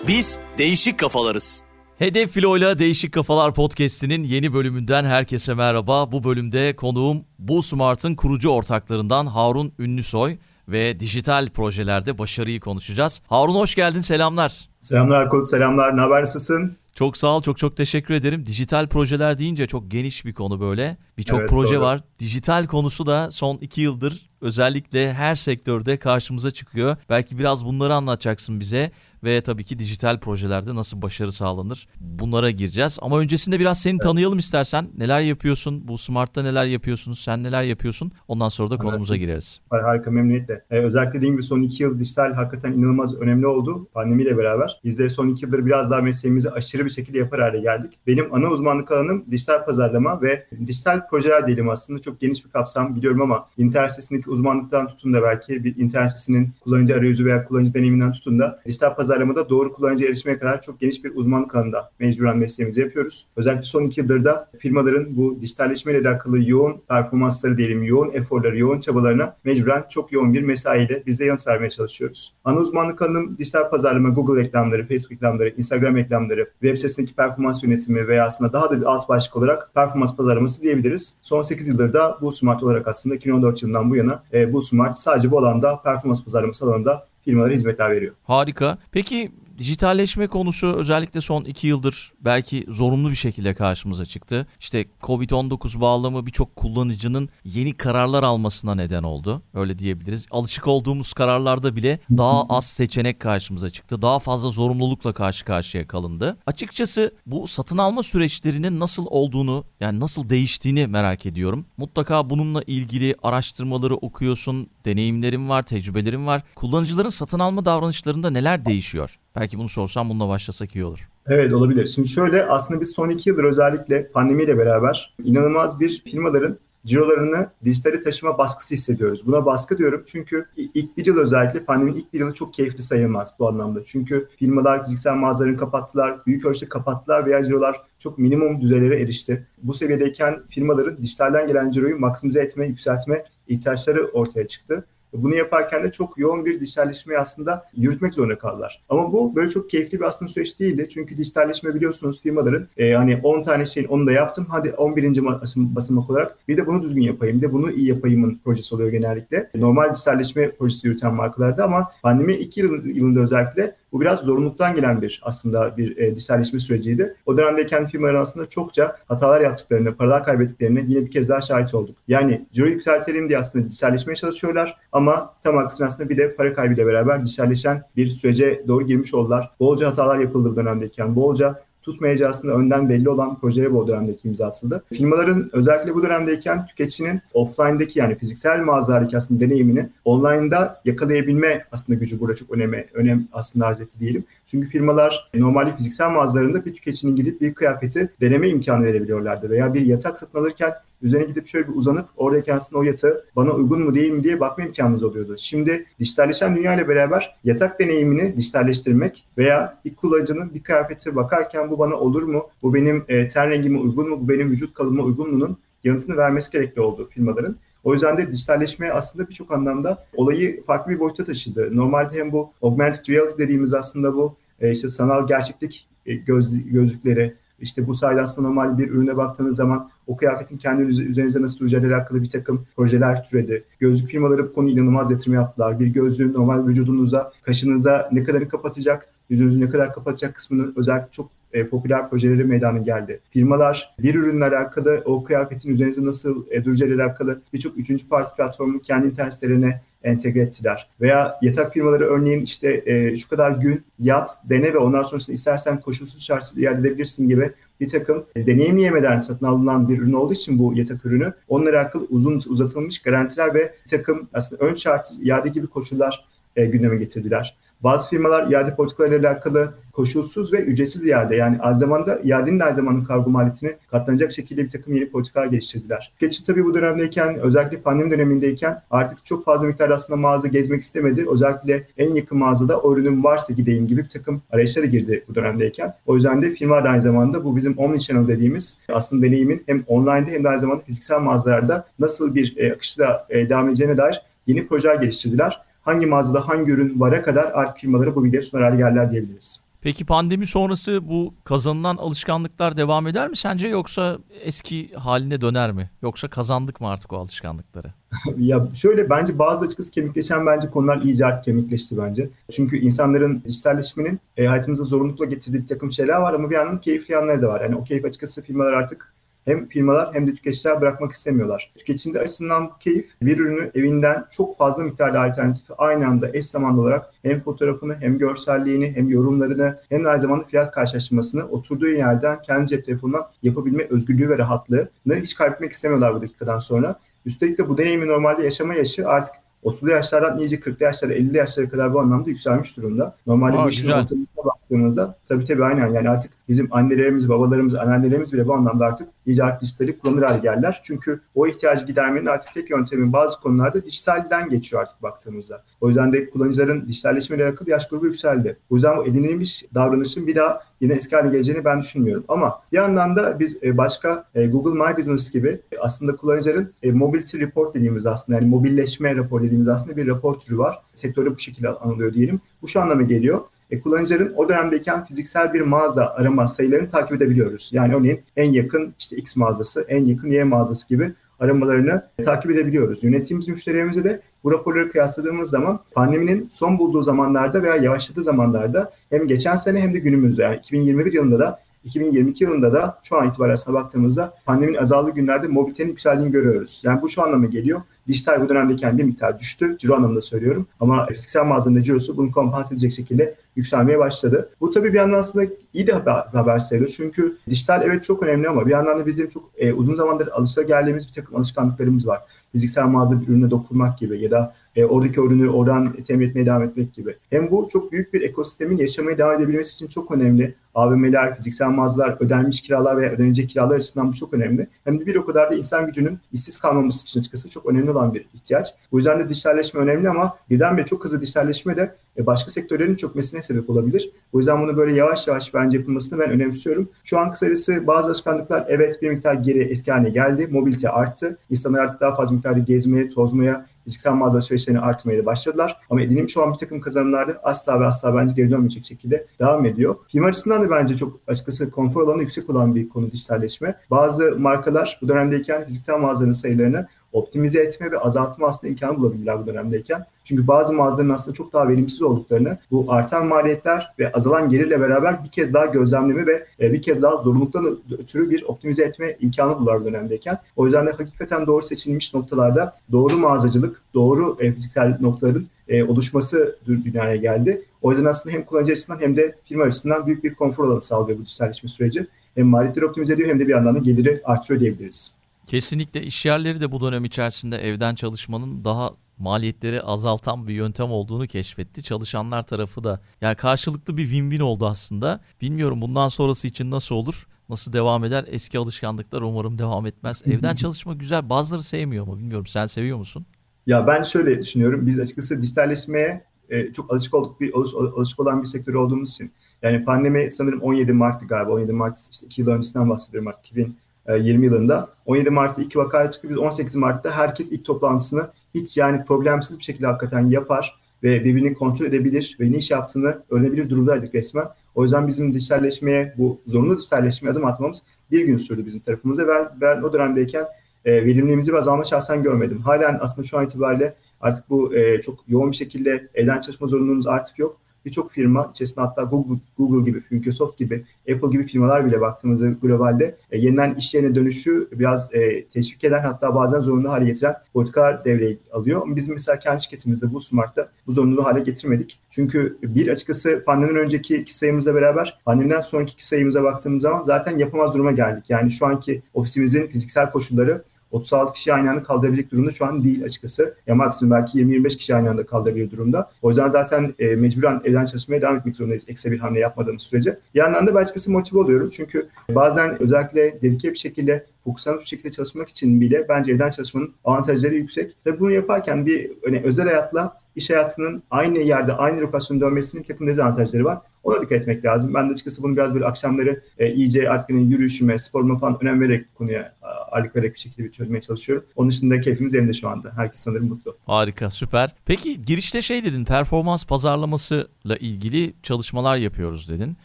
Biz 0.09 0.39
değişik 0.59 0.99
kafalarız. 0.99 1.63
Hedef 1.99 2.31
Filo'yla 2.31 2.79
Değişik 2.79 3.15
Kafalar 3.15 3.55
podcast'inin 3.55 4.25
yeni 4.25 4.53
bölümünden 4.53 5.05
herkese 5.05 5.55
merhaba. 5.55 6.13
Bu 6.13 6.25
bölümde 6.25 6.77
konuğum 6.77 7.25
Bu 7.39 7.63
Smart'ın 7.63 8.15
kurucu 8.15 8.51
ortaklarından 8.51 9.27
Harun 9.27 9.73
Ünlüsoy 9.79 10.37
ve 10.69 11.01
dijital 11.01 11.49
projelerde 11.49 12.19
başarıyı 12.19 12.61
konuşacağız. 12.61 13.23
Harun 13.27 13.55
hoş 13.55 13.75
geldin, 13.75 14.01
selamlar. 14.01 14.69
Selamlar 14.81 15.29
Kod, 15.29 15.47
selamlar. 15.47 15.97
Ne 15.97 16.01
haber, 16.01 16.23
nasılsın? 16.23 16.77
Çok 16.95 17.17
sağ 17.17 17.37
ol, 17.37 17.43
çok 17.43 17.59
çok 17.59 17.77
teşekkür 17.77 18.15
ederim. 18.15 18.47
Dijital 18.47 18.89
projeler 18.89 19.39
deyince 19.39 19.67
çok 19.67 19.91
geniş 19.91 20.25
bir 20.25 20.35
konu 20.35 20.61
böyle. 20.61 20.97
Birçok 21.19 21.41
evet, 21.41 21.51
proje 21.51 21.75
doğru. 21.75 21.85
var. 21.85 22.01
Dijital 22.19 22.67
konusu 22.67 23.07
da 23.07 23.31
son 23.31 23.57
iki 23.57 23.81
yıldır 23.81 24.27
özellikle 24.41 25.13
her 25.13 25.35
sektörde 25.35 25.99
karşımıza 25.99 26.51
çıkıyor. 26.51 26.97
Belki 27.09 27.39
biraz 27.39 27.65
bunları 27.65 27.95
anlatacaksın 27.95 28.61
bize 28.61 28.93
ve 29.25 29.41
tabii 29.41 29.65
ki 29.65 29.79
dijital 29.79 30.21
projelerde 30.21 30.75
nasıl 30.75 31.03
başarı 31.03 31.33
sağlanır 31.33 31.89
bunlara 32.01 32.51
gireceğiz. 32.51 32.99
Ama 33.03 33.19
öncesinde 33.19 33.61
biraz 33.61 33.83
seni 33.83 33.93
evet. 33.93 34.03
tanıyalım 34.03 34.39
istersen. 34.39 34.87
Neler 34.99 35.21
yapıyorsun? 35.21 35.89
Bu 35.89 35.99
Smart'ta 35.99 36.43
neler 36.43 36.65
yapıyorsunuz? 36.65 37.19
Sen 37.19 37.43
neler 37.43 37.63
yapıyorsun? 37.63 38.13
Ondan 38.29 38.49
sonra 38.49 38.71
da 38.71 38.79
konumuza 38.79 39.17
gireriz. 39.17 39.61
Harika 39.71 40.11
memnuniyetle. 40.11 40.65
Ee, 40.71 40.79
özellikle 40.79 41.19
dediğim 41.19 41.35
gibi 41.35 41.43
son 41.43 41.63
iki 41.63 41.83
yıl 41.83 41.99
dijital 41.99 42.33
hakikaten 42.33 42.73
inanılmaz 42.73 43.21
önemli 43.21 43.47
oldu 43.47 43.89
pandemiyle 43.95 44.39
beraber. 44.39 44.81
Biz 44.85 44.99
de 44.99 45.09
son 45.09 45.29
iki 45.29 45.45
yıldır 45.45 45.67
biraz 45.67 45.91
daha 45.91 46.01
mesleğimizi 46.01 46.51
aşırı 46.51 46.85
bir 46.85 46.91
şekilde 46.91 47.19
yapar 47.19 47.41
hale 47.41 47.61
geldik. 47.61 47.99
Benim 48.07 48.35
ana 48.35 48.49
uzmanlık 48.49 48.93
alanım 48.93 49.25
dijital 49.31 49.65
pazarlama 49.65 50.23
ve 50.23 50.47
dijital 50.67 51.09
projeler 51.09 51.47
diyelim 51.47 51.69
aslında. 51.69 52.01
Çok 52.01 52.21
geniş 52.21 52.45
bir 52.45 52.51
kapsam 52.51 52.97
biliyorum 52.97 53.23
ama 53.23 53.49
internet 53.59 53.91
sitesindeki 53.91 54.31
uzmanlıktan 54.31 54.89
tutun 54.89 55.13
da 55.13 55.23
belki 55.23 55.65
bir 55.65 55.77
internet 55.77 56.11
sitesinin 56.11 56.53
kullanıcı 56.61 56.95
arayüzü 56.95 57.25
veya 57.25 57.45
kullanıcı 57.45 57.75
deneyiminden 57.75 58.13
tutun 58.13 58.39
da 58.39 58.61
dijital 58.67 58.95
pazarlamada 59.13 59.49
doğru 59.49 59.73
kullanıcı 59.73 60.05
erişmeye 60.05 60.39
kadar 60.39 60.61
çok 60.61 60.81
geniş 60.81 61.05
bir 61.05 61.13
uzmanlık 61.15 61.55
alanında 61.55 61.91
mecburen 61.99 62.39
mesleğimizi 62.39 62.81
yapıyoruz. 62.81 63.27
Özellikle 63.37 63.63
son 63.63 63.85
iki 63.85 64.01
yıldır 64.01 64.25
da 64.25 64.51
firmaların 64.59 65.17
bu 65.17 65.41
dijitalleşmeyle 65.41 66.09
alakalı 66.09 66.51
yoğun 66.51 66.83
performansları 66.89 67.57
diyelim, 67.57 67.83
yoğun 67.83 68.13
eforları, 68.13 68.59
yoğun 68.59 68.81
çabalarına 68.81 69.37
mecburen 69.45 69.85
çok 69.89 70.13
yoğun 70.13 70.35
bir 70.35 70.43
mesaiyle 70.43 71.03
bize 71.07 71.25
yanıt 71.25 71.47
vermeye 71.47 71.71
çalışıyoruz. 71.71 72.35
Ana 72.45 72.59
uzmanlık 72.59 73.03
alanım 73.03 73.39
dijital 73.39 73.71
pazarlama, 73.71 74.09
Google 74.09 74.41
reklamları, 74.41 74.89
Facebook 74.89 75.13
reklamları, 75.13 75.55
Instagram 75.57 75.97
reklamları, 75.97 76.51
web 76.61 76.77
sitesindeki 76.77 77.15
performans 77.15 77.65
yönetimi 77.65 78.09
veya 78.09 78.27
aslında 78.27 78.53
daha 78.53 78.71
da 78.71 78.81
bir 78.81 78.87
alt 78.87 79.09
başlık 79.09 79.37
olarak 79.37 79.71
performans 79.75 80.17
pazarlaması 80.17 80.63
diyebiliriz. 80.63 81.19
Son 81.23 81.43
8 81.43 81.69
yıldır 81.69 81.93
da 81.93 82.19
bu 82.21 82.33
Smart 82.33 82.63
olarak 82.63 82.89
aslında 82.89 83.15
2014 83.15 83.63
yılından 83.63 83.91
bu 83.91 83.97
yana 83.97 84.23
e, 84.33 84.53
bu 84.53 84.63
Smart 84.63 84.99
sadece 84.99 85.31
bu 85.31 85.39
alanda 85.39 85.83
performans 85.83 86.25
pazarlaması 86.25 86.65
alanında 86.65 87.12
firmalara 87.25 87.53
hizmetler 87.55 87.91
veriyor. 87.91 88.15
Harika. 88.25 88.79
Peki 88.93 89.31
Dijitalleşme 89.63 90.27
konusu 90.27 90.67
özellikle 90.67 91.21
son 91.21 91.45
iki 91.45 91.67
yıldır 91.67 92.13
belki 92.21 92.65
zorunlu 92.69 93.11
bir 93.11 93.15
şekilde 93.15 93.55
karşımıza 93.55 94.05
çıktı. 94.05 94.47
İşte 94.61 94.87
Covid-19 95.01 95.81
bağlamı 95.81 96.27
birçok 96.27 96.57
kullanıcının 96.57 97.29
yeni 97.45 97.77
kararlar 97.77 98.23
almasına 98.23 98.75
neden 98.75 99.03
oldu. 99.03 99.43
Öyle 99.55 99.79
diyebiliriz. 99.79 100.27
Alışık 100.31 100.67
olduğumuz 100.67 101.13
kararlarda 101.13 101.77
bile 101.77 101.99
daha 102.11 102.45
az 102.49 102.67
seçenek 102.67 103.21
karşımıza 103.21 103.71
çıktı. 103.71 104.03
Daha 104.03 104.19
fazla 104.19 104.51
zorunlulukla 104.51 105.13
karşı 105.13 105.45
karşıya 105.45 105.87
kalındı. 105.87 106.37
Açıkçası 106.47 107.15
bu 107.27 107.47
satın 107.47 107.79
alma 107.79 108.03
süreçlerinin 108.03 108.81
nasıl 108.81 109.07
olduğunu 109.07 109.65
yani 109.81 110.01
nasıl 110.01 110.29
değiştiğini 110.29 110.87
merak 110.87 111.27
ediyorum. 111.27 111.67
Mutlaka 111.77 112.31
bununla 112.31 112.63
ilgili 112.67 113.15
araştırmaları 113.23 113.97
okuyorsun, 113.97 114.71
deneyimlerim 114.85 115.49
var, 115.49 115.63
tecrübelerim 115.63 116.27
var. 116.27 116.43
Kullanıcıların 116.55 117.11
satın 117.11 117.39
alma 117.39 117.65
davranışlarında 117.65 118.31
neler 118.31 118.65
değişiyor? 118.65 119.19
Belki 119.37 119.59
bunu 119.59 119.69
sorsam 119.69 120.09
bununla 120.09 120.29
başlasak 120.29 120.77
iyi 120.77 120.85
olur. 120.85 121.09
Evet 121.27 121.53
olabilir. 121.53 121.87
Şimdi 121.87 122.09
şöyle 122.09 122.47
aslında 122.47 122.81
biz 122.81 122.93
son 122.93 123.09
iki 123.09 123.31
yıldır 123.31 123.45
özellikle 123.45 124.09
pandemiyle 124.09 124.59
beraber 124.59 125.15
inanılmaz 125.25 125.81
bir 125.81 126.03
firmaların 126.05 126.59
cirolarını 126.87 127.51
dijitale 127.65 128.01
taşıma 128.01 128.39
baskısı 128.39 128.75
hissediyoruz. 128.75 129.27
Buna 129.27 129.47
baskı 129.47 129.79
diyorum 129.79 130.03
çünkü 130.07 130.47
ilk 130.57 130.97
bir 130.97 131.07
yıl 131.07 131.19
özellikle 131.19 131.65
pandeminin 131.65 131.97
ilk 131.97 132.13
bir 132.13 132.21
yılı 132.21 132.35
çok 132.35 132.55
keyifli 132.55 132.83
sayılmaz 132.83 133.35
bu 133.39 133.49
anlamda. 133.49 133.85
Çünkü 133.85 134.29
firmalar 134.39 134.85
fiziksel 134.85 135.15
mağazalarını 135.15 135.57
kapattılar, 135.57 136.27
büyük 136.27 136.47
ölçüde 136.47 136.69
kapattılar 136.69 137.27
veya 137.27 137.43
cirolar 137.43 137.77
çok 137.99 138.19
minimum 138.19 138.61
düzeylere 138.61 139.03
erişti. 139.03 139.47
Bu 139.63 139.75
seviyedeyken 139.75 140.43
firmaların 140.49 141.03
dijitalden 141.03 141.47
gelen 141.47 141.71
ciroyu 141.71 141.99
maksimize 141.99 142.43
etme, 142.43 142.67
yükseltme 142.67 143.25
ihtiyaçları 143.49 144.05
ortaya 144.05 144.47
çıktı. 144.47 144.85
Bunu 145.13 145.35
yaparken 145.35 145.85
de 145.85 145.91
çok 145.91 146.19
yoğun 146.19 146.45
bir 146.45 146.61
dijitalleşmeyi 146.61 147.19
aslında 147.19 147.65
yürütmek 147.77 148.15
zorunda 148.15 148.39
kaldılar. 148.39 148.83
Ama 148.89 149.13
bu 149.13 149.37
böyle 149.37 149.51
çok 149.51 149.71
keyifli 149.71 150.01
bir 150.01 150.05
aslında 150.05 150.33
süreç 150.33 150.61
değildi. 150.61 150.87
Çünkü 150.91 151.17
dijitalleşme 151.17 151.75
biliyorsunuz 151.75 152.23
firmaların 152.23 152.69
e, 152.77 152.93
hani 152.93 153.21
10 153.23 153.43
tane 153.43 153.67
şeyin 153.67 153.89
onu 153.89 154.07
da 154.07 154.13
yaptım. 154.13 154.47
Hadi 154.49 154.73
11. 154.73 155.19
basamak 155.57 156.11
olarak 156.11 156.39
bir 156.49 156.57
de 156.57 156.67
bunu 156.67 156.83
düzgün 156.83 157.03
yapayım, 157.03 157.37
bir 157.37 157.43
de 157.43 157.53
bunu 157.53 157.71
iyi 157.71 157.89
yapayımın 157.89 158.41
projesi 158.45 158.75
oluyor 158.75 158.91
genellikle. 158.91 159.51
Normal 159.55 159.95
dijitalleşme 159.95 160.51
projesi 160.51 160.89
yürüten 160.89 161.15
markalarda 161.15 161.65
ama 161.65 161.91
pandemi 162.03 162.35
2 162.35 162.61
yılında 162.61 163.21
özellikle 163.21 163.82
bu 163.93 164.01
biraz 164.01 164.21
zorunluluktan 164.21 164.75
gelen 164.75 165.03
bir 165.03 165.21
aslında 165.25 165.77
bir 165.77 165.97
e, 165.97 166.17
dijitalleşme 166.17 166.59
süreciydi. 166.59 167.17
O 167.27 167.37
dönemde 167.37 167.67
kendi 167.67 167.89
firmaların 167.89 168.21
aslında 168.21 168.47
çokça 168.49 168.97
hatalar 169.09 169.41
yaptıklarını, 169.41 169.97
paralar 169.97 170.25
kaybettiklerini 170.25 170.85
yine 170.89 171.07
bir 171.07 171.11
kez 171.11 171.29
daha 171.29 171.41
şahit 171.41 171.75
olduk. 171.75 171.97
Yani 172.09 172.47
ciro 172.53 172.67
yükseltelim 172.67 173.29
diye 173.29 173.39
aslında 173.39 173.69
dijitalleşmeye 173.69 174.15
çalışıyorlar 174.15 174.77
ama 174.93 175.35
tam 175.43 175.59
aksine 175.59 175.87
aslında 175.87 176.09
bir 176.09 176.17
de 176.17 176.35
para 176.35 176.53
kaybıyla 176.53 176.87
beraber 176.87 177.25
dijitalleşen 177.25 177.83
bir 177.97 178.11
sürece 178.11 178.65
doğru 178.69 178.87
girmiş 178.87 179.15
oldular. 179.15 179.51
Bolca 179.61 179.89
hatalar 179.89 180.19
yapıldı 180.19 180.51
bu 180.51 180.57
dönemdeyken, 180.57 181.17
bolca 181.17 181.63
tutmayacağı 181.83 182.31
aslında 182.31 182.55
önden 182.55 182.89
belli 182.89 183.09
olan 183.09 183.39
projelere 183.41 183.73
bu 183.73 183.89
dönemdeki 183.89 184.29
imza 184.29 184.47
atıldı. 184.47 184.83
Firmaların 184.93 185.51
özellikle 185.53 185.95
bu 185.95 186.03
dönemdeyken 186.03 186.67
tüketicinin 186.67 187.21
offline'daki 187.35 187.99
yani 187.99 188.15
fiziksel 188.15 188.61
mağazalardaki 188.61 189.17
aslında 189.17 189.41
deneyimini 189.41 189.89
online'da 190.05 190.81
yakalayabilme 190.85 191.65
aslında 191.73 191.99
gücü 191.99 192.21
burada 192.21 192.35
çok 192.35 192.51
öneme, 192.51 192.87
önem 192.95 193.29
aslında 193.33 193.67
arz 193.67 193.81
etti 193.81 194.01
diyelim. 194.01 194.25
Çünkü 194.47 194.69
firmalar 194.69 195.31
normalde 195.35 195.77
fiziksel 195.77 196.11
mağazalarında 196.11 196.65
bir 196.65 196.75
tüketicinin 196.75 197.17
gidip 197.17 197.41
bir 197.41 197.55
kıyafeti 197.55 198.11
deneme 198.21 198.49
imkanı 198.49 198.85
verebiliyorlardı 198.85 199.51
veya 199.51 199.75
bir 199.75 199.87
yatak 199.87 200.19
satın 200.19 200.39
alırken 200.39 200.73
üzerine 201.03 201.27
gidip 201.27 201.47
şöyle 201.47 201.69
bir 201.69 201.75
uzanıp 201.75 202.09
oradaki 202.17 202.55
aslında 202.55 202.81
o 202.81 202.83
yatağı 202.83 203.25
bana 203.37 203.53
uygun 203.53 203.83
mu 203.83 203.95
değil 203.95 204.13
mi 204.13 204.25
diye 204.25 204.41
bakma 204.41 204.65
imkanımız 204.65 205.03
oluyordu. 205.03 205.35
Şimdi 205.39 205.87
dijitalleşen 206.01 206.57
dünya 206.57 206.75
ile 206.75 206.89
beraber 206.89 207.37
yatak 207.45 207.81
deneyimini 207.81 208.37
dijitalleştirmek 208.37 209.25
veya 209.39 209.79
bir 209.85 209.95
kullanıcının 209.95 210.55
bir 210.55 210.63
kıyafete 210.63 211.17
bakarken 211.17 211.71
bu 211.71 211.79
bana 211.79 211.95
olur 211.95 212.23
mu, 212.23 212.47
bu 212.63 212.75
benim 212.75 213.05
e, 213.09 213.29
ten 213.29 213.51
rengime 213.51 213.79
uygun 213.79 214.09
mu, 214.09 214.21
bu 214.21 214.29
benim 214.29 214.51
vücut 214.51 214.75
kalıbıma 214.75 215.03
uygun 215.03 215.35
mu'nun 215.35 215.59
yanıtını 215.85 216.17
vermesi 216.17 216.53
gerekli 216.53 216.81
oldu 216.81 217.07
firmaların. 217.07 217.57
O 217.85 217.93
yüzden 217.93 218.19
de 218.19 218.33
dijitalleşme 218.33 218.91
aslında 218.91 219.29
birçok 219.29 219.53
anlamda 219.53 220.07
olayı 220.17 220.63
farklı 220.63 220.93
bir 220.93 221.01
boyuta 221.01 221.25
taşıdı. 221.25 221.77
Normalde 221.77 222.19
hem 222.19 222.33
bu 222.33 222.53
augmented 222.63 223.09
reality 223.09 223.43
dediğimiz 223.43 223.75
aslında 223.75 224.15
bu 224.15 224.37
e, 224.61 224.71
işte 224.71 224.89
sanal 224.89 225.27
gerçeklik 225.27 225.89
e, 226.07 226.15
göz, 226.15 226.65
gözlükleri, 226.73 227.35
işte 227.63 227.87
bu 227.87 227.95
sayede 227.95 228.21
aslında 228.21 228.49
normal 228.49 228.79
bir 228.79 228.91
ürüne 228.91 229.17
baktığınız 229.17 229.57
zaman 229.57 229.91
o 230.07 230.17
kıyafetin 230.17 230.57
kendi 230.57 230.83
üzerinize 230.83 231.43
nasıl 231.43 231.59
duracağıyla 231.59 231.97
alakalı 231.97 232.23
bir 232.23 232.29
takım 232.29 232.67
projeler 232.77 233.25
türedi. 233.25 233.65
Gözlük 233.81 234.11
firmaları 234.11 234.49
bu 234.49 234.53
konuyu 234.53 234.75
inanılmaz 234.75 235.11
yatırım 235.11 235.35
yaptılar. 235.35 235.81
Bir 235.81 235.87
gözlüğün 235.87 236.33
normal 236.33 236.67
vücudunuza, 236.67 237.33
kaşınıza 237.43 238.09
ne 238.13 238.25
kadarını 238.25 238.49
kapatacak, 238.49 239.09
yüzünüzü 239.31 239.61
ne 239.61 239.69
kadar 239.69 239.93
kapatacak 239.93 240.35
kısmının 240.35 240.73
özellikle 240.77 241.11
çok 241.11 241.31
e, 241.53 241.69
popüler 241.69 242.11
projeleri 242.11 242.45
meydana 242.45 242.79
geldi. 242.79 243.21
Firmalar 243.31 243.95
bir 243.99 244.15
ürünle 244.15 244.45
alakalı 244.45 245.03
o 245.05 245.25
kıyafetin 245.25 245.71
üzerinize 245.71 246.05
nasıl 246.05 246.45
e, 246.51 246.65
duracağıyla 246.65 247.05
alakalı 247.05 247.43
birçok 247.53 247.79
üçüncü 247.79 248.09
parti 248.09 248.37
platformu 248.37 248.81
kendi 248.81 249.07
internet 249.07 249.33
sitelerine 249.33 249.83
entegre 250.05 250.41
ettiler. 250.41 250.89
Veya 251.01 251.39
yatak 251.43 251.73
firmaları 251.73 252.05
örneğin 252.05 252.41
işte 252.41 252.83
e, 252.87 253.17
şu 253.17 253.29
kadar 253.29 253.51
gün 253.51 253.85
yat, 253.99 254.31
dene 254.51 254.75
ve 254.75 254.79
ondan 254.79 255.03
sonrasında 255.03 255.35
istersen 255.35 255.81
koşulsuz 255.81 256.27
şartsız 256.27 256.63
iade 256.63 256.81
edebilirsin 256.81 257.29
gibi 257.29 257.53
bir 257.81 257.89
takım 257.89 258.25
deneyimleyemeden 258.37 259.19
satın 259.19 259.47
alınan 259.47 259.89
bir 259.89 259.99
ürün 259.99 260.13
olduğu 260.13 260.33
için 260.33 260.59
bu 260.59 260.75
yatak 260.75 261.07
ürünü 261.07 261.33
onlara 261.49 261.81
alakalı 261.81 262.07
uzun 262.11 262.41
uzatılmış 262.49 263.03
garantiler 263.03 263.55
ve 263.55 263.75
bir 263.85 263.91
takım 263.91 264.29
aslında 264.33 264.65
ön 264.65 264.75
şartsız 264.75 265.27
iade 265.27 265.49
gibi 265.49 265.67
koşullar 265.67 266.25
e, 266.57 266.67
gündeme 266.67 266.97
getirdiler. 266.97 267.57
Bazı 267.83 268.11
firmalar 268.11 268.51
iade 268.51 268.75
politikalarıyla 268.75 269.31
alakalı 269.31 269.75
koşulsuz 269.93 270.53
ve 270.53 270.59
ücretsiz 270.59 271.07
iade 271.07 271.37
yani 271.37 271.59
aynı 271.61 271.77
zamanda 271.77 272.21
iadenin 272.25 272.61
aynı 272.61 272.75
zamanda 272.75 273.07
kargo 273.07 273.31
maliyetini 273.31 273.77
katlanacak 273.91 274.33
şekilde 274.33 274.65
bir 274.65 274.69
takım 274.69 274.95
yeni 274.95 275.11
politikalar 275.11 275.47
geliştirdiler. 275.47 276.13
Geçici 276.19 276.47
tabii 276.47 276.65
bu 276.65 276.75
dönemdeyken 276.75 277.39
özellikle 277.39 277.81
pandemi 277.81 278.11
dönemindeyken 278.11 278.83
artık 278.91 279.25
çok 279.25 279.45
fazla 279.45 279.67
miktarda 279.67 279.95
aslında 279.95 280.21
mağaza 280.21 280.49
gezmek 280.49 280.81
istemedi. 280.81 281.27
Özellikle 281.33 281.87
en 281.99 282.15
yakın 282.15 282.39
mağazada 282.39 282.81
o 282.81 282.95
ürünüm 282.95 283.25
varsa 283.25 283.55
gideyim 283.55 283.87
gibi 283.87 284.03
bir 284.03 284.09
takım 284.09 284.43
arayışlara 284.51 284.87
girdi 284.87 285.25
bu 285.29 285.35
dönemdeyken. 285.35 285.95
O 286.07 286.15
yüzden 286.15 286.43
de 286.43 286.51
firma 286.51 286.85
da 286.85 286.89
aynı 286.89 287.01
zamanda 287.01 287.45
bu 287.45 287.57
bizim 287.57 287.79
omnichannel 287.79 288.29
dediğimiz 288.29 288.83
aslında 288.89 289.27
deneyimin 289.27 289.63
hem 289.67 289.85
online'da 289.87 290.31
hem 290.31 290.45
de 290.45 290.49
aynı 290.49 290.59
zamanda 290.59 290.83
fiziksel 290.83 291.21
mağazalarda 291.21 291.87
nasıl 291.99 292.35
bir 292.35 292.57
e, 292.57 292.73
akışta 292.73 293.27
e, 293.31 293.49
devam 293.49 293.69
edeceğine 293.69 293.97
dair 293.97 294.23
yeni 294.47 294.67
projeler 294.67 294.95
geliştirdiler. 294.95 295.63
Hangi 295.83 296.07
mağazada 296.07 296.49
hangi 296.49 296.71
ürün 296.71 297.01
vara 297.01 297.23
kadar 297.23 297.45
artık 297.45 297.79
firmalara 297.79 298.15
bu 298.15 298.25
bilgileri 298.25 298.43
sunar 298.43 298.65
hale 298.65 298.77
geldiler 298.77 299.11
diyebiliriz. 299.11 299.65
Peki 299.83 300.07
pandemi 300.07 300.47
sonrası 300.47 301.09
bu 301.09 301.35
kazanılan 301.45 301.97
alışkanlıklar 301.97 302.77
devam 302.77 303.07
eder 303.07 303.29
mi 303.29 303.37
sence 303.37 303.69
yoksa 303.69 304.19
eski 304.43 304.93
haline 304.95 305.41
döner 305.41 305.73
mi? 305.73 305.91
Yoksa 306.03 306.29
kazandık 306.29 306.81
mı 306.81 306.89
artık 306.89 307.13
o 307.13 307.17
alışkanlıkları? 307.17 307.87
ya 308.39 308.69
şöyle 308.75 309.11
bence 309.11 309.39
bazı 309.39 309.65
açıkçası 309.65 309.93
kemikleşen 309.93 310.47
bence 310.47 310.71
konular 310.71 311.03
iyice 311.03 311.27
artık 311.27 311.45
kemikleşti 311.45 311.97
bence. 311.99 312.31
Çünkü 312.51 312.79
insanların 312.79 313.43
dijitalleşmenin 313.45 314.21
e, 314.37 314.47
hayatımıza 314.47 314.85
zorunlulukla 314.85 315.25
getirdiği 315.25 315.59
bir 315.63 315.67
takım 315.67 315.93
şeyler 315.93 316.21
var 316.21 316.35
ama 316.35 316.51
bir 316.51 316.55
yandan 316.55 316.81
keyifli 316.81 317.15
yanları 317.15 317.43
da 317.43 317.49
var. 317.49 317.61
Yani 317.61 317.77
o 317.77 317.85
keyif 317.85 318.05
açıkçası 318.05 318.43
firmalar 318.43 318.73
artık 318.73 319.15
hem 319.45 319.67
firmalar 319.67 320.15
hem 320.15 320.27
de 320.27 320.35
tüketiciler 320.35 320.81
bırakmak 320.81 321.13
istemiyorlar. 321.13 321.73
Tüketicinin 321.79 322.15
açısından 322.15 322.69
bu 322.69 322.79
keyif 322.81 323.15
bir 323.23 323.39
ürünü 323.39 323.71
evinden 323.75 324.25
çok 324.31 324.57
fazla 324.57 324.85
miktarda 324.85 325.21
alternatifi 325.21 325.75
aynı 325.79 326.07
anda 326.07 326.31
eş 326.33 326.45
zamanlı 326.45 326.81
olarak 326.81 327.11
hem 327.23 327.41
fotoğrafını 327.41 327.97
hem 328.01 328.19
görselliğini 328.19 328.93
hem 328.97 329.09
yorumlarını 329.09 329.81
hem 329.89 330.05
de 330.05 330.09
aynı 330.09 330.21
zamanda 330.21 330.45
fiyat 330.45 330.73
karşılaştırmasını 330.73 331.45
oturduğu 331.45 331.89
yerden 331.89 332.43
kendi 332.43 332.67
cep 332.67 332.85
telefonundan 332.85 333.27
yapabilme 333.43 333.87
özgürlüğü 333.91 334.29
ve 334.29 334.39
rahatlığını 334.39 335.17
hiç 335.17 335.35
kaybetmek 335.35 335.73
istemiyorlar 335.73 336.15
bu 336.15 336.23
dakikadan 336.23 336.59
sonra. 336.59 336.99
Üstelik 337.27 337.59
de 337.59 337.69
bu 337.69 337.79
deneyimi 337.79 338.07
normalde 338.07 338.43
yaşama 338.43 338.75
yaşı 338.75 339.09
artık 339.09 339.35
30'lu 339.65 339.91
yaşlardan 339.91 340.39
iyice 340.39 340.57
40'lı 340.57 340.85
yaşlara 340.85 341.13
50'li 341.15 341.37
yaşlara 341.37 341.69
kadar 341.69 341.95
bu 341.95 342.01
anlamda 342.01 342.29
yükselmiş 342.31 342.77
durumda. 342.77 343.17
Normalde 343.27 343.57
Aa, 343.57 343.65
bu 343.65 343.69
işin 343.69 343.93
ortalarına 343.93 344.27
baktığımızda 344.73 345.19
tabii 345.29 345.45
tabii 345.45 345.65
aynen 345.65 345.89
yani 345.89 346.11
artık 346.11 346.31
bizim 346.49 346.69
annelerimiz, 346.71 347.29
babalarımız, 347.29 347.75
anneannelerimiz 347.75 348.33
bile 348.33 348.49
bu 348.49 348.55
anlamda 348.55 348.87
artık 348.87 349.09
artık 349.43 349.61
dijitali 349.61 349.99
kullanır 349.99 350.23
hale 350.23 350.39
geldiler. 350.39 350.81
Çünkü 350.85 351.21
o 351.35 351.47
ihtiyacı 351.47 351.87
gidermenin 351.87 352.27
artık 352.27 352.55
tek 352.55 352.71
yöntemin 352.71 353.13
bazı 353.13 353.41
konularda 353.41 353.85
dijitalden 353.85 354.49
geçiyor 354.49 354.83
artık 354.83 355.03
baktığımızda. 355.03 355.65
O 355.81 355.89
yüzden 355.89 356.13
de 356.13 356.31
kullanıcıların 356.31 356.89
dijitalleşmeyle 356.89 357.45
alakalı 357.45 357.71
yaş 357.71 357.89
grubu 357.89 358.07
yükseldi. 358.07 358.57
O 358.71 358.75
yüzden 358.75 358.97
bu 358.97 359.07
edinilmiş 359.07 359.65
davranışın 359.75 360.27
bir 360.27 360.37
daha 360.37 360.61
yine 360.81 360.95
eski 360.95 361.17
haline 361.17 361.33
geleceğini 361.33 361.65
ben 361.65 361.81
düşünmüyorum. 361.81 362.25
Ama 362.29 362.63
bir 362.73 362.77
yandan 362.77 363.17
da 363.17 363.41
biz 363.41 363.63
e, 363.63 363.77
başka 363.77 364.25
e, 364.35 364.47
Google 364.47 364.85
My 364.85 364.97
Business 364.99 365.33
gibi 365.33 365.61
aslında 365.81 366.17
kullanıcıların 366.17 366.73
e, 366.83 366.93
mobility 366.93 367.39
report 367.39 367.75
dediğimiz 367.75 368.07
aslında 368.07 368.39
yani 368.39 368.49
mobilleşme 368.49 369.17
rapor 369.17 369.43
dediğimiz 369.43 369.69
aslında 369.69 369.97
bir 369.97 370.07
rapor 370.07 370.35
türü 370.35 370.59
var. 370.59 370.83
Sektörde 370.95 371.31
bu 371.31 371.39
şekilde 371.39 371.69
anılıyor 371.69 372.15
diyelim. 372.15 372.41
Bu 372.63 372.69
şu 372.69 372.81
anlama 372.81 373.03
geliyor 373.03 373.41
e, 373.73 373.81
kullanıcıların 373.81 374.35
o 374.37 374.49
dönemdeyken 374.49 375.05
fiziksel 375.05 375.55
bir 375.55 375.61
mağaza 375.61 376.07
arama 376.07 376.47
sayılarını 376.47 376.89
takip 376.89 377.17
edebiliyoruz. 377.17 377.71
Yani 377.73 377.95
örneğin 377.95 378.21
en 378.37 378.53
yakın 378.53 378.95
işte 378.99 379.17
X 379.17 379.37
mağazası, 379.37 379.85
en 379.89 380.05
yakın 380.05 380.31
Y 380.31 380.45
mağazası 380.45 380.89
gibi 380.89 381.13
aramalarını 381.41 382.03
takip 382.25 382.51
edebiliyoruz. 382.51 383.05
Yönettiğimiz 383.05 383.49
müşterilerimize 383.49 384.05
de 384.05 384.21
bu 384.45 384.53
raporları 384.53 384.89
kıyasladığımız 384.89 385.51
zaman 385.51 385.81
pandeminin 385.95 386.47
son 386.51 386.79
bulduğu 386.79 387.03
zamanlarda 387.03 387.63
veya 387.63 387.77
yavaşladığı 387.77 388.23
zamanlarda 388.23 388.93
hem 389.11 389.27
geçen 389.27 389.55
sene 389.55 389.81
hem 389.81 389.95
de 389.95 389.99
günümüzde 389.99 390.43
yani 390.43 390.57
2021 390.57 391.13
yılında 391.13 391.39
da 391.39 391.63
2022 391.85 392.45
yılında 392.45 392.73
da 392.73 392.99
şu 393.03 393.17
an 393.17 393.29
itibariyle 393.29 393.53
aslına 393.53 393.77
baktığımızda 393.77 394.35
pandeminin 394.47 394.79
azaldığı 394.79 395.11
günlerde 395.11 395.49
mobilitenin 395.49 395.89
yükseldiğini 395.89 396.33
görüyoruz. 396.33 396.83
Yani 396.85 397.03
bu 397.03 397.09
şu 397.09 397.23
anlama 397.23 397.47
geliyor. 397.47 397.83
Dijital 398.09 398.43
bu 398.43 398.49
dönemdeyken 398.49 398.99
bir 398.99 399.05
miktar 399.05 399.39
düştü. 399.39 399.77
Ciro 399.79 399.95
anlamında 399.95 400.21
söylüyorum. 400.21 400.67
Ama 400.81 401.07
fiziksel 401.07 401.45
mağazanın 401.45 401.81
cirosu 401.81 402.17
bunu 402.17 402.31
kompanse 402.31 402.75
edecek 402.75 402.93
şekilde 402.93 403.35
yükselmeye 403.57 403.99
başladı. 403.99 404.51
Bu 404.61 404.71
tabii 404.71 404.93
bir 404.93 404.99
yandan 404.99 405.19
aslında 405.19 405.51
iyi 405.75 405.87
de 405.87 405.93
haber, 405.93 406.15
haber 406.33 406.59
sayılır. 406.59 406.89
Çünkü 406.89 407.37
dijital 407.49 407.83
evet 407.83 408.03
çok 408.03 408.23
önemli 408.23 408.49
ama 408.49 408.67
bir 408.67 408.71
yandan 408.71 408.99
da 408.99 409.07
bizim 409.07 409.29
çok 409.29 409.51
e, 409.57 409.73
uzun 409.73 409.95
zamandır 409.95 410.29
alışageldiğimiz 410.29 411.09
bir 411.09 411.13
takım 411.13 411.37
alışkanlıklarımız 411.37 412.09
var. 412.09 412.23
Fiziksel 412.53 412.85
mağaza 412.85 413.21
bir 413.21 413.29
ürüne 413.29 413.51
dokunmak 413.51 413.99
gibi 413.99 414.21
ya 414.21 414.31
da 414.31 414.55
e, 414.77 414.85
oradaki 414.85 415.21
ürünü 415.21 415.49
oradan 415.49 415.93
temin 415.93 416.29
etmeye 416.29 416.47
devam 416.47 416.63
etmek 416.63 416.95
gibi. 416.95 417.17
Hem 417.31 417.51
bu 417.51 417.69
çok 417.73 417.93
büyük 417.93 418.15
bir 418.15 418.21
ekosistemin 418.21 418.77
yaşamaya 418.77 419.19
devam 419.19 419.35
edebilmesi 419.35 419.75
için 419.75 419.89
çok 419.89 420.11
önemli. 420.11 420.55
AVM'ler, 420.75 421.37
fiziksel 421.37 421.69
mağazalar, 421.69 422.17
ödenmiş 422.21 422.61
kiralar 422.61 422.97
veya 422.97 423.13
ödenecek 423.13 423.51
kiralar 423.51 423.77
açısından 423.77 424.09
bu 424.09 424.13
çok 424.13 424.35
önemli. 424.35 424.69
Hem 424.85 425.01
de 425.01 425.07
bir 425.07 425.17
o 425.17 425.27
kadar 425.27 425.51
da 425.51 425.55
insan 425.55 425.87
gücünün 425.87 426.19
işsiz 426.33 426.59
kalmaması 426.59 427.03
için 427.03 427.21
açıkçası 427.21 427.51
çok 427.51 427.67
önemli 427.67 427.91
olan 427.91 428.15
bir 428.15 428.27
ihtiyaç. 428.35 428.75
Bu 428.93 428.97
yüzden 428.97 429.19
de 429.19 429.29
dijitalleşme 429.29 429.81
önemli 429.81 430.09
ama 430.09 430.37
birdenbire 430.51 430.85
çok 430.85 431.05
hızlı 431.05 431.21
dijitalleşme 431.21 431.77
de 431.77 431.95
e, 432.19 432.27
başka 432.27 432.51
sektörlerin 432.51 432.97
çökmesine 432.97 433.43
sebep 433.43 433.71
olabilir. 433.71 434.11
O 434.33 434.39
yüzden 434.39 434.63
bunu 434.63 434.77
böyle 434.77 434.95
yavaş 434.95 435.29
yavaş 435.29 435.55
bence 435.55 435.79
yapılmasını 435.79 436.21
ben 436.21 436.31
önemsiyorum. 436.31 436.89
Şu 437.05 437.19
an 437.19 437.31
kısacası 437.31 437.87
bazı 437.87 438.09
alışkanlıklar 438.09 438.67
evet 438.69 438.99
bir 439.03 439.11
miktar 439.11 439.35
geri 439.35 439.63
eski 439.63 439.93
haline 439.93 440.11
geldi. 440.11 440.49
Mobilite 440.51 440.89
arttı. 440.89 441.39
İnsanlar 441.51 441.79
artık 441.79 442.01
daha 442.01 442.15
fazla 442.15 442.35
miktarda 442.35 442.59
gezmeye, 442.59 443.09
tozmaya, 443.09 443.67
fiziksel 443.85 444.13
mağaza 444.13 444.37
alışverişlerini 444.39 444.81
artmaya 444.81 445.19
da 445.19 445.27
başladılar. 445.27 445.81
Ama 445.91 446.03
edinilmiş 446.03 446.37
olan 446.37 446.53
bir 446.53 446.59
takım 446.59 446.81
kazanımlarda 446.81 447.41
asla 447.43 447.81
ve 447.81 447.87
asla 447.87 448.17
bence 448.17 448.35
geri 448.35 448.51
dönmeyecek 448.51 448.85
şekilde 448.85 449.27
devam 449.39 449.67
ediyor. 449.67 449.97
Firma 450.09 450.29
açısından 450.29 450.63
da 450.63 450.71
bence 450.71 450.95
çok 450.95 451.21
açıkçası 451.27 451.71
konfor 451.71 452.03
alanı 452.03 452.23
yüksek 452.23 452.51
olan 452.51 452.75
bir 452.75 452.89
konu 452.89 453.13
dijitalleşme. 453.13 453.77
Bazı 453.91 454.37
markalar 454.39 454.99
bu 455.03 455.09
dönemdeyken 455.09 455.65
fiziksel 455.65 455.99
mağazanın 455.99 456.33
sayılarını 456.33 456.89
optimize 457.13 457.61
etme 457.61 457.91
ve 457.91 457.99
azaltma 457.99 458.47
aslında 458.47 458.71
imkanı 458.71 458.99
bulabilirler 458.99 459.43
bu 459.43 459.47
dönemdeyken. 459.47 460.05
Çünkü 460.25 460.47
bazı 460.47 460.73
mağazaların 460.73 461.15
aslında 461.15 461.35
çok 461.35 461.53
daha 461.53 461.69
verimsiz 461.69 462.03
olduklarını 462.03 462.59
bu 462.71 462.87
artan 462.89 463.27
maliyetler 463.27 463.95
ve 463.99 464.13
azalan 464.13 464.49
gelirle 464.49 464.81
beraber 464.81 465.25
bir 465.25 465.29
kez 465.29 465.55
daha 465.55 465.67
gözlemleme 465.67 466.27
ve 466.27 466.47
e, 466.61 466.73
bir 466.73 466.83
kez 466.83 467.03
daha 467.03 467.17
zorunluluktan 467.17 467.79
ötürü 467.99 468.31
bir 468.31 468.43
optimize 468.43 468.85
etme 468.85 469.17
imkanı 469.21 469.59
bulurlar 469.59 469.81
bu 469.81 469.85
dönemdeyken. 469.85 470.39
O 470.57 470.65
yüzden 470.65 470.87
de 470.87 470.91
hakikaten 470.91 471.47
doğru 471.47 471.63
seçilmiş 471.63 472.15
noktalarda 472.15 472.77
doğru 472.93 473.19
mağazacılık, 473.19 473.83
doğru 473.95 474.37
e, 474.41 474.53
fiziksel 474.53 474.97
noktaların 475.01 475.47
e, 475.69 475.85
oluşması 475.85 476.57
dünyaya 476.67 477.17
geldi. 477.17 477.65
O 477.83 477.91
yüzden 477.91 478.05
aslında 478.05 478.37
hem 478.37 478.45
kullanıcı 478.45 478.73
açısından 478.73 479.01
hem 479.01 479.17
de 479.17 479.35
firma 479.45 479.65
açısından 479.65 480.07
büyük 480.07 480.25
bir 480.25 480.35
konfor 480.35 480.65
alanı 480.65 480.81
sağlıyor 480.81 481.19
bu 481.19 481.25
dijitalleşme 481.25 481.69
süreci. 481.69 482.07
Hem 482.35 482.47
maliyetleri 482.47 482.87
optimize 482.87 483.15
ediyor 483.15 483.29
hem 483.29 483.41
de 483.41 483.47
bir 483.47 483.53
yandan 483.53 483.75
da 483.75 483.79
geliri 483.79 484.21
artırıyor 484.25 484.61
diyebiliriz. 484.61 485.22
Kesinlikle 485.53 486.03
iş 486.03 486.27
yerleri 486.27 486.61
de 486.61 486.73
bu 486.73 486.81
dönem 486.81 487.05
içerisinde 487.05 487.57
evden 487.57 487.95
çalışmanın 487.95 488.65
daha 488.65 488.91
maliyetleri 489.19 489.83
azaltan 489.83 490.49
bir 490.49 490.55
yöntem 490.55 490.91
olduğunu 490.91 491.27
keşfetti. 491.27 491.83
Çalışanlar 491.83 492.43
tarafı 492.43 492.85
da 492.85 493.01
yani 493.21 493.37
karşılıklı 493.37 493.97
bir 493.97 494.07
win-win 494.07 494.43
oldu 494.43 494.67
aslında. 494.67 495.21
Bilmiyorum 495.43 495.81
bundan 495.81 496.09
sonrası 496.09 496.49
için 496.49 496.71
nasıl 496.71 496.95
olur? 496.95 497.27
Nasıl 497.49 497.73
devam 497.73 498.05
eder? 498.05 498.25
Eski 498.29 498.59
alışkanlıklar 498.59 499.23
umarım 499.23 499.59
devam 499.59 499.87
etmez. 499.87 500.23
Evden 500.27 500.55
çalışma 500.55 500.95
güzel. 500.95 501.31
Bazıları 501.31 501.63
sevmiyor 501.63 502.07
mu? 502.07 502.19
Bilmiyorum. 502.19 502.47
Sen 502.47 502.67
seviyor 502.67 502.99
musun? 502.99 503.27
Ya 503.67 503.87
ben 503.87 504.03
şöyle 504.03 504.41
düşünüyorum. 504.41 504.87
Biz 504.87 505.01
açıkçası 505.01 505.43
dijitalleşmeye 505.43 506.25
e, 506.49 506.73
çok 506.73 506.93
alışık 506.93 507.15
olduk 507.15 507.41
bir 507.41 507.53
alış, 507.55 507.71
alışık 507.75 508.21
olan 508.21 508.43
bir 508.43 508.49
sektör 508.49 508.75
olduğumuz 508.75 509.11
için. 509.11 509.33
Yani 509.63 509.85
pandemi 509.85 510.31
sanırım 510.31 510.61
17 510.61 510.93
Mart'tı 510.93 511.27
galiba. 511.27 511.53
17 511.53 511.73
Mart 511.73 511.99
işte 512.13 512.27
2 512.27 512.41
yıl 512.41 512.49
öncesinden 512.49 512.91
bahsediyorum 512.91 513.29
artık 513.29 513.47
2000 513.47 513.77
20 514.09 514.47
e, 514.47 514.49
yılında. 514.49 514.89
17 515.07 515.31
Mart'ta 515.31 515.63
iki 515.63 515.79
vakaya 515.79 516.11
çıktı. 516.11 516.29
Biz 516.31 516.39
18 516.39 516.77
Mart'ta 516.77 517.11
herkes 517.11 517.53
ilk 517.53 517.65
toplantısını 517.65 518.31
hiç 518.55 518.77
yani 518.77 519.05
problemsiz 519.05 519.59
bir 519.59 519.65
şekilde 519.65 519.87
hakikaten 519.87 520.27
yapar 520.27 520.83
ve 521.03 521.25
birbirini 521.25 521.55
kontrol 521.55 521.87
edebilir 521.87 522.37
ve 522.41 522.53
ne 522.53 522.57
iş 522.57 522.71
yaptığını 522.71 523.23
öğrenebilir 523.31 523.71
durumdaydık 523.71 524.15
resmen. 524.15 524.45
O 524.75 524.83
yüzden 524.83 525.07
bizim 525.07 525.35
dijitalleşmeye, 525.35 526.15
bu 526.19 526.41
zorunlu 526.47 526.79
dijitalleşmeye 526.79 527.33
adım 527.33 527.45
atmamız 527.45 527.87
bir 528.11 528.27
gün 528.27 528.37
sürdü 528.37 528.67
bizim 528.67 528.81
tarafımıza. 528.81 529.29
Ben, 529.29 529.49
ben 529.61 529.83
o 529.83 529.93
dönemdeyken 529.93 530.47
e, 530.85 530.93
verimliliğimizi 530.93 531.53
ve 531.53 531.59
azalma 531.59 531.85
şahsen 531.85 532.23
görmedim. 532.23 532.59
Halen 532.59 532.99
aslında 533.01 533.29
şu 533.29 533.39
an 533.39 533.45
itibariyle 533.45 533.95
artık 534.21 534.51
bu 534.51 534.75
e, 534.77 535.01
çok 535.01 535.19
yoğun 535.29 535.51
bir 535.51 535.57
şekilde 535.57 536.09
evden 536.15 536.41
çalışma 536.41 536.67
zorunluluğumuz 536.67 537.07
artık 537.07 537.39
yok 537.39 537.62
birçok 537.87 538.11
firma 538.11 538.51
içerisinde 538.51 538.81
hatta 538.85 539.03
Google, 539.03 539.41
Google 539.59 539.91
gibi, 539.91 540.03
Microsoft 540.11 540.59
gibi, 540.59 540.85
Apple 541.15 541.29
gibi 541.31 541.43
firmalar 541.43 541.87
bile 541.87 542.01
baktığımızda 542.01 542.49
globalde 542.49 543.17
e, 543.31 543.39
yeniden 543.39 543.75
iş 543.75 543.95
yerine 543.95 544.15
dönüşü 544.15 544.69
biraz 544.73 545.15
e, 545.15 545.45
teşvik 545.47 545.85
eden 545.85 546.03
hatta 546.03 546.35
bazen 546.35 546.61
zorunlu 546.61 546.91
hale 546.91 547.05
getiren 547.05 547.35
politikalar 547.53 548.05
devreye 548.05 548.39
alıyor. 548.53 548.83
Ama 548.83 548.97
biz 548.97 549.09
mesela 549.09 549.39
kendi 549.39 549.63
şirketimizde 549.63 550.13
bu 550.13 550.21
Smart'ta 550.21 550.69
bu 550.87 550.93
zorunluluğu 550.93 551.25
hale 551.25 551.41
getirmedik. 551.41 552.01
Çünkü 552.11 552.59
bir 552.63 552.89
açıkçası 552.89 553.43
pandemiden 553.47 553.77
önceki 553.85 554.17
iki 554.17 554.37
sayımızla 554.37 554.75
beraber 554.75 555.21
pandemiden 555.25 555.61
sonraki 555.61 555.93
iki 555.93 556.07
sayımıza 556.07 556.43
baktığımız 556.43 556.83
zaman 556.83 557.03
zaten 557.03 557.39
yapamaz 557.39 557.75
duruma 557.75 557.93
geldik. 557.93 558.31
Yani 558.31 558.51
şu 558.51 558.67
anki 558.67 559.03
ofisimizin 559.15 559.67
fiziksel 559.67 560.11
koşulları 560.11 560.63
36 560.93 561.33
kişi 561.33 561.55
aynı 561.55 561.71
anda 561.71 561.83
kaldırabilecek 561.83 562.33
durumda 562.33 562.51
şu 562.51 562.65
an 562.67 562.85
değil 562.85 563.05
açıkçası. 563.05 563.55
Ya 563.67 563.75
maksimum 563.75 564.11
belki 564.11 564.39
20-25 564.39 564.77
kişi 564.77 564.95
aynı 564.95 565.11
anda 565.11 565.27
kaldırabilir 565.27 565.71
durumda. 565.71 566.11
O 566.23 566.29
yüzden 566.29 566.49
zaten 566.49 566.95
e, 566.99 567.07
mecburen 567.17 567.61
evden 567.65 567.85
çalışmaya 567.85 568.23
devam 568.23 568.37
etmek 568.37 568.57
zorundayız 568.57 568.89
ekstra 568.89 569.11
bir 569.11 569.19
hamle 569.19 569.41
yapmadığımız 569.41 569.83
sürece. 569.83 570.19
Bir 570.35 570.39
yandan 570.39 570.67
da 570.67 570.75
ben 570.75 570.83
açıkçası 570.83 571.13
motive 571.13 571.39
oluyorum 571.41 571.71
çünkü 571.73 572.09
bazen 572.29 572.83
özellikle 572.83 573.41
dedike 573.43 573.71
bir 573.71 573.79
şekilde 573.79 574.27
fokuslanmış 574.45 574.83
bir 574.83 574.89
şekilde 574.89 575.11
çalışmak 575.11 575.49
için 575.49 575.81
bile 575.81 576.09
bence 576.09 576.33
evden 576.33 576.51
çalışmanın 576.51 576.95
avantajları 577.05 577.55
yüksek. 577.55 577.97
Tabii 578.05 578.21
bunu 578.21 578.31
yaparken 578.31 578.87
bir 578.87 579.11
hani 579.25 579.43
özel 579.45 579.67
hayatla 579.67 580.23
iş 580.37 580.51
hayatının 580.51 581.03
aynı 581.11 581.39
yerde, 581.39 581.73
aynı 581.73 582.01
lokasyonda 582.01 582.47
dönmesinin 582.47 582.83
bir 582.83 582.89
takım 582.89 583.07
dezavantajları 583.07 583.65
var. 583.65 583.79
Ona 584.05 584.23
dikkat 584.23 584.41
etmek 584.41 584.65
lazım. 584.65 584.95
Ben 584.95 585.09
de 585.09 585.13
açıkçası 585.13 585.43
bunu 585.43 585.57
biraz 585.57 585.75
böyle 585.75 585.85
akşamları 585.85 586.43
e, 586.59 586.73
iyice 586.73 587.11
artık 587.11 587.31
hani 587.31 587.53
yürüyüşüme, 587.53 587.99
sporuma 587.99 588.39
falan 588.39 588.59
önem 588.63 588.81
vererek 588.81 589.15
konuya 589.15 589.55
ağırlık 589.73 590.17
vererek 590.17 590.35
bir 590.35 590.41
şekilde 590.41 590.65
bir 590.65 590.73
çözmeye 590.73 591.01
çalışıyorum. 591.01 591.45
Onun 591.57 591.71
dışında 591.71 592.01
keyfimiz 592.01 592.35
yerinde 592.35 592.53
şu 592.53 592.69
anda. 592.69 592.93
Herkes 592.97 593.21
sanırım 593.21 593.49
mutlu. 593.49 593.77
Harika, 593.87 594.31
süper. 594.31 594.75
Peki 594.87 595.23
girişte 595.23 595.63
şey 595.63 595.85
dedin, 595.85 596.05
performans 596.05 596.65
pazarlamasıyla 596.65 597.77
ilgili 597.81 598.35
çalışmalar 598.43 598.97
yapıyoruz 598.97 599.49
dedin. 599.49 599.77